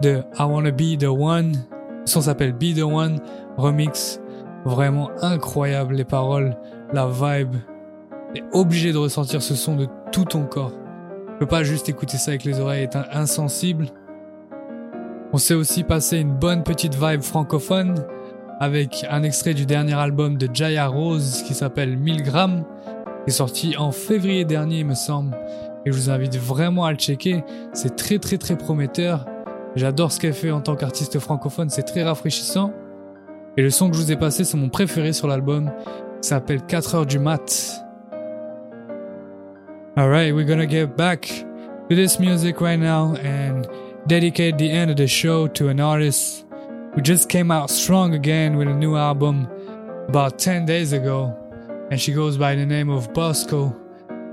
de 0.02 0.22
I 0.38 0.42
Wanna 0.42 0.70
Be 0.70 0.98
The 0.98 1.04
One. 1.04 1.52
Le 1.52 2.06
son 2.06 2.22
s'appelle 2.22 2.52
Be 2.52 2.74
The 2.76 2.82
One, 2.82 3.20
remix 3.56 4.20
vraiment 4.64 5.10
incroyable, 5.22 5.94
les 5.94 6.04
paroles, 6.04 6.56
la 6.92 7.06
vibe. 7.06 7.56
T'es 8.34 8.42
obligé 8.52 8.92
de 8.92 8.98
ressentir 8.98 9.40
ce 9.40 9.54
son 9.54 9.76
de 9.76 9.86
tout 10.12 10.24
ton 10.24 10.44
corps. 10.44 10.72
Peux 11.40 11.46
pas 11.46 11.62
juste 11.62 11.88
écouter 11.88 12.18
ça 12.18 12.32
avec 12.32 12.44
les 12.44 12.60
oreilles, 12.60 12.82
être 12.82 12.98
insensible. 13.12 13.86
On 15.32 15.38
s'est 15.38 15.54
aussi 15.54 15.84
passé 15.84 16.18
une 16.18 16.34
bonne 16.34 16.62
petite 16.62 16.94
vibe 16.94 17.22
francophone 17.22 17.94
avec 18.60 19.06
un 19.08 19.22
extrait 19.22 19.54
du 19.54 19.64
dernier 19.64 19.94
album 19.94 20.36
de 20.36 20.50
Jaya 20.52 20.86
Rose 20.86 21.42
qui 21.46 21.54
s'appelle 21.54 21.96
1000 21.96 22.24
grammes, 22.24 22.66
qui 23.24 23.30
est 23.30 23.32
sorti 23.32 23.74
en 23.78 23.90
février 23.90 24.44
dernier, 24.44 24.84
me 24.84 24.92
semble. 24.92 25.34
Et 25.86 25.92
je 25.92 25.96
vous 25.96 26.10
invite 26.10 26.36
vraiment 26.36 26.84
à 26.84 26.92
le 26.92 26.98
checker. 26.98 27.42
C'est 27.72 27.96
très 27.96 28.18
très 28.18 28.36
très 28.36 28.56
prometteur. 28.56 29.24
J'adore 29.76 30.12
ce 30.12 30.20
qu'elle 30.20 30.34
fait 30.34 30.50
en 30.50 30.60
tant 30.60 30.76
qu'artiste 30.76 31.18
francophone, 31.20 31.70
c'est 31.70 31.84
très 31.84 32.02
rafraîchissant. 32.02 32.74
Et 33.56 33.62
le 33.62 33.70
son 33.70 33.88
que 33.88 33.96
je 33.96 34.02
vous 34.02 34.12
ai 34.12 34.16
passé, 34.16 34.44
c'est 34.44 34.58
mon 34.58 34.68
préféré 34.68 35.14
sur 35.14 35.26
l'album. 35.26 35.70
Il 36.22 36.26
s'appelle 36.26 36.60
4 36.60 36.96
heures 36.96 37.06
du 37.06 37.18
mat. 37.18 37.82
Alright, 39.98 40.32
we're 40.32 40.44
gonna 40.44 40.66
get 40.66 40.96
back 40.96 41.22
to 41.22 41.86
this 41.88 42.20
music 42.20 42.60
right 42.60 42.78
now 42.78 43.16
and 43.16 43.68
dedicate 44.06 44.56
the 44.56 44.70
end 44.70 44.88
of 44.88 44.96
the 44.96 45.08
show 45.08 45.48
to 45.48 45.66
an 45.66 45.80
artist 45.80 46.46
who 46.94 47.00
just 47.00 47.28
came 47.28 47.50
out 47.50 47.70
strong 47.70 48.14
again 48.14 48.56
with 48.56 48.68
a 48.68 48.72
new 48.72 48.94
album 48.94 49.48
about 50.06 50.38
10 50.38 50.64
days 50.64 50.92
ago. 50.92 51.36
And 51.90 52.00
she 52.00 52.12
goes 52.12 52.36
by 52.36 52.54
the 52.54 52.64
name 52.64 52.88
of 52.88 53.12
Bosco. 53.12 53.76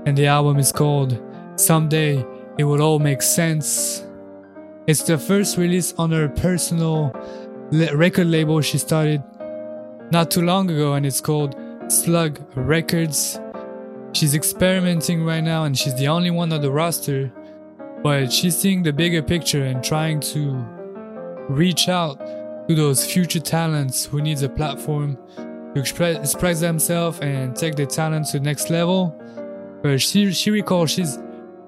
And 0.06 0.16
the 0.16 0.26
album 0.26 0.58
is 0.58 0.70
called 0.70 1.20
Someday 1.56 2.24
It 2.56 2.62
Will 2.62 2.80
All 2.80 3.00
Make 3.00 3.20
Sense. 3.20 4.06
It's 4.86 5.02
the 5.02 5.18
first 5.18 5.56
release 5.56 5.92
on 5.98 6.12
her 6.12 6.28
personal 6.28 7.12
record 7.72 8.28
label 8.28 8.60
she 8.60 8.78
started 8.78 9.24
not 10.12 10.30
too 10.30 10.42
long 10.42 10.70
ago, 10.70 10.94
and 10.94 11.04
it's 11.04 11.20
called 11.20 11.56
Slug 11.88 12.40
Records. 12.54 13.40
She's 14.12 14.34
experimenting 14.34 15.24
right 15.24 15.42
now, 15.42 15.64
and 15.64 15.78
she's 15.78 15.94
the 15.94 16.08
only 16.08 16.30
one 16.30 16.52
on 16.52 16.62
the 16.62 16.70
roster, 16.70 17.30
but 18.02 18.32
she's 18.32 18.56
seeing 18.56 18.82
the 18.82 18.92
bigger 18.92 19.22
picture 19.22 19.64
and 19.64 19.84
trying 19.84 20.20
to 20.20 20.52
reach 21.48 21.88
out 21.88 22.18
to 22.68 22.74
those 22.74 23.04
future 23.04 23.40
talents 23.40 24.06
who 24.06 24.20
needs 24.20 24.42
a 24.42 24.48
platform 24.48 25.18
to 25.74 25.80
express, 25.80 26.60
themselves 26.60 27.20
and 27.20 27.54
take 27.54 27.76
their 27.76 27.86
talent 27.86 28.26
to 28.28 28.38
the 28.38 28.44
next 28.44 28.70
level. 28.70 29.14
But 29.82 30.00
she 30.00 30.32
she 30.32 30.50
recalls 30.50 30.90
she's 30.90 31.18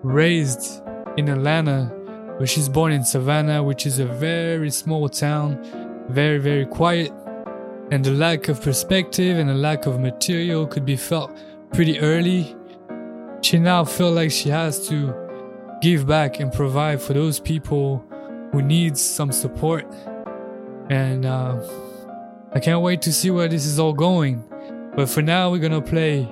raised 0.02 0.82
in 1.16 1.28
Atlanta, 1.28 1.92
but 2.38 2.48
she's 2.48 2.68
born 2.68 2.92
in 2.92 3.04
Savannah, 3.04 3.62
which 3.62 3.86
is 3.86 3.98
a 3.98 4.06
very 4.06 4.70
small 4.70 5.08
town, 5.08 5.62
very 6.08 6.38
very 6.38 6.66
quiet, 6.66 7.12
and 7.90 8.04
the 8.04 8.12
lack 8.12 8.48
of 8.48 8.62
perspective 8.62 9.38
and 9.38 9.48
the 9.48 9.54
lack 9.54 9.86
of 9.86 10.00
material 10.00 10.66
could 10.66 10.84
be 10.84 10.96
felt 10.96 11.30
pretty 11.72 11.98
early. 12.00 12.56
She 13.42 13.58
now 13.58 13.84
feels 13.84 14.14
like 14.14 14.30
she 14.30 14.48
has 14.50 14.88
to 14.88 15.14
give 15.80 16.06
back 16.06 16.40
and 16.40 16.52
provide 16.52 17.00
for 17.00 17.14
those 17.14 17.40
people 17.40 18.04
who 18.52 18.62
needs 18.62 19.00
some 19.00 19.32
support. 19.32 19.86
And 20.90 21.24
uh, 21.24 21.60
I 22.52 22.60
can't 22.60 22.82
wait 22.82 23.02
to 23.02 23.12
see 23.12 23.30
where 23.30 23.48
this 23.48 23.64
is 23.64 23.78
all 23.78 23.92
going. 23.92 24.44
But 24.94 25.08
for 25.08 25.22
now, 25.22 25.50
we're 25.50 25.58
gonna 25.58 25.80
play 25.80 26.24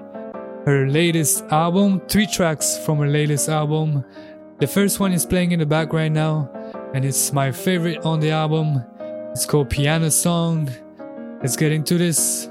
her 0.67 0.89
latest 0.89 1.45
album, 1.45 2.01
three 2.09 2.27
tracks 2.27 2.77
from 2.85 2.99
her 2.99 3.07
latest 3.09 3.49
album. 3.49 4.05
The 4.59 4.67
first 4.67 5.01
one 5.01 5.13
is 5.13 5.25
playing 5.25 5.53
in 5.53 5.61
the 5.61 5.67
back 5.67 5.93
right 5.93 6.11
now, 6.11 6.51
and 6.93 7.05
it's 7.05 7.33
my 7.33 7.53
favorite 7.53 8.05
on 8.05 8.21
the 8.21 8.31
album. 8.33 8.85
It's 9.31 9.47
called 9.47 9.71
Piano 9.71 10.11
Song. 10.11 10.69
Let's 11.41 11.57
get 11.57 11.71
into 11.71 11.97
this. 11.97 12.51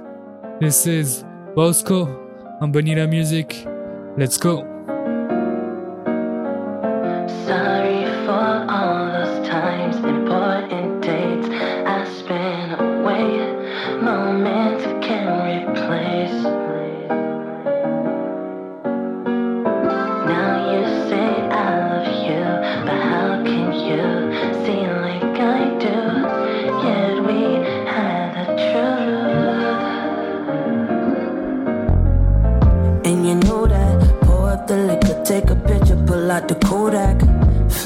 This 0.61 0.87
is 0.87 1.25
Bosco 1.53 2.26
on 2.59 2.71
Bonita 2.71 3.07
Music. 3.07 3.65
Let's 4.17 4.37
go. 4.37 4.65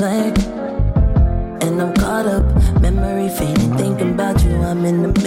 And 0.03 1.79
I'm 1.79 1.93
caught 1.93 2.25
up, 2.25 2.43
memory 2.81 3.29
fading, 3.29 3.77
thinking 3.77 4.13
about 4.13 4.43
you. 4.43 4.55
I'm 4.55 4.83
in 4.83 5.03
the 5.03 5.20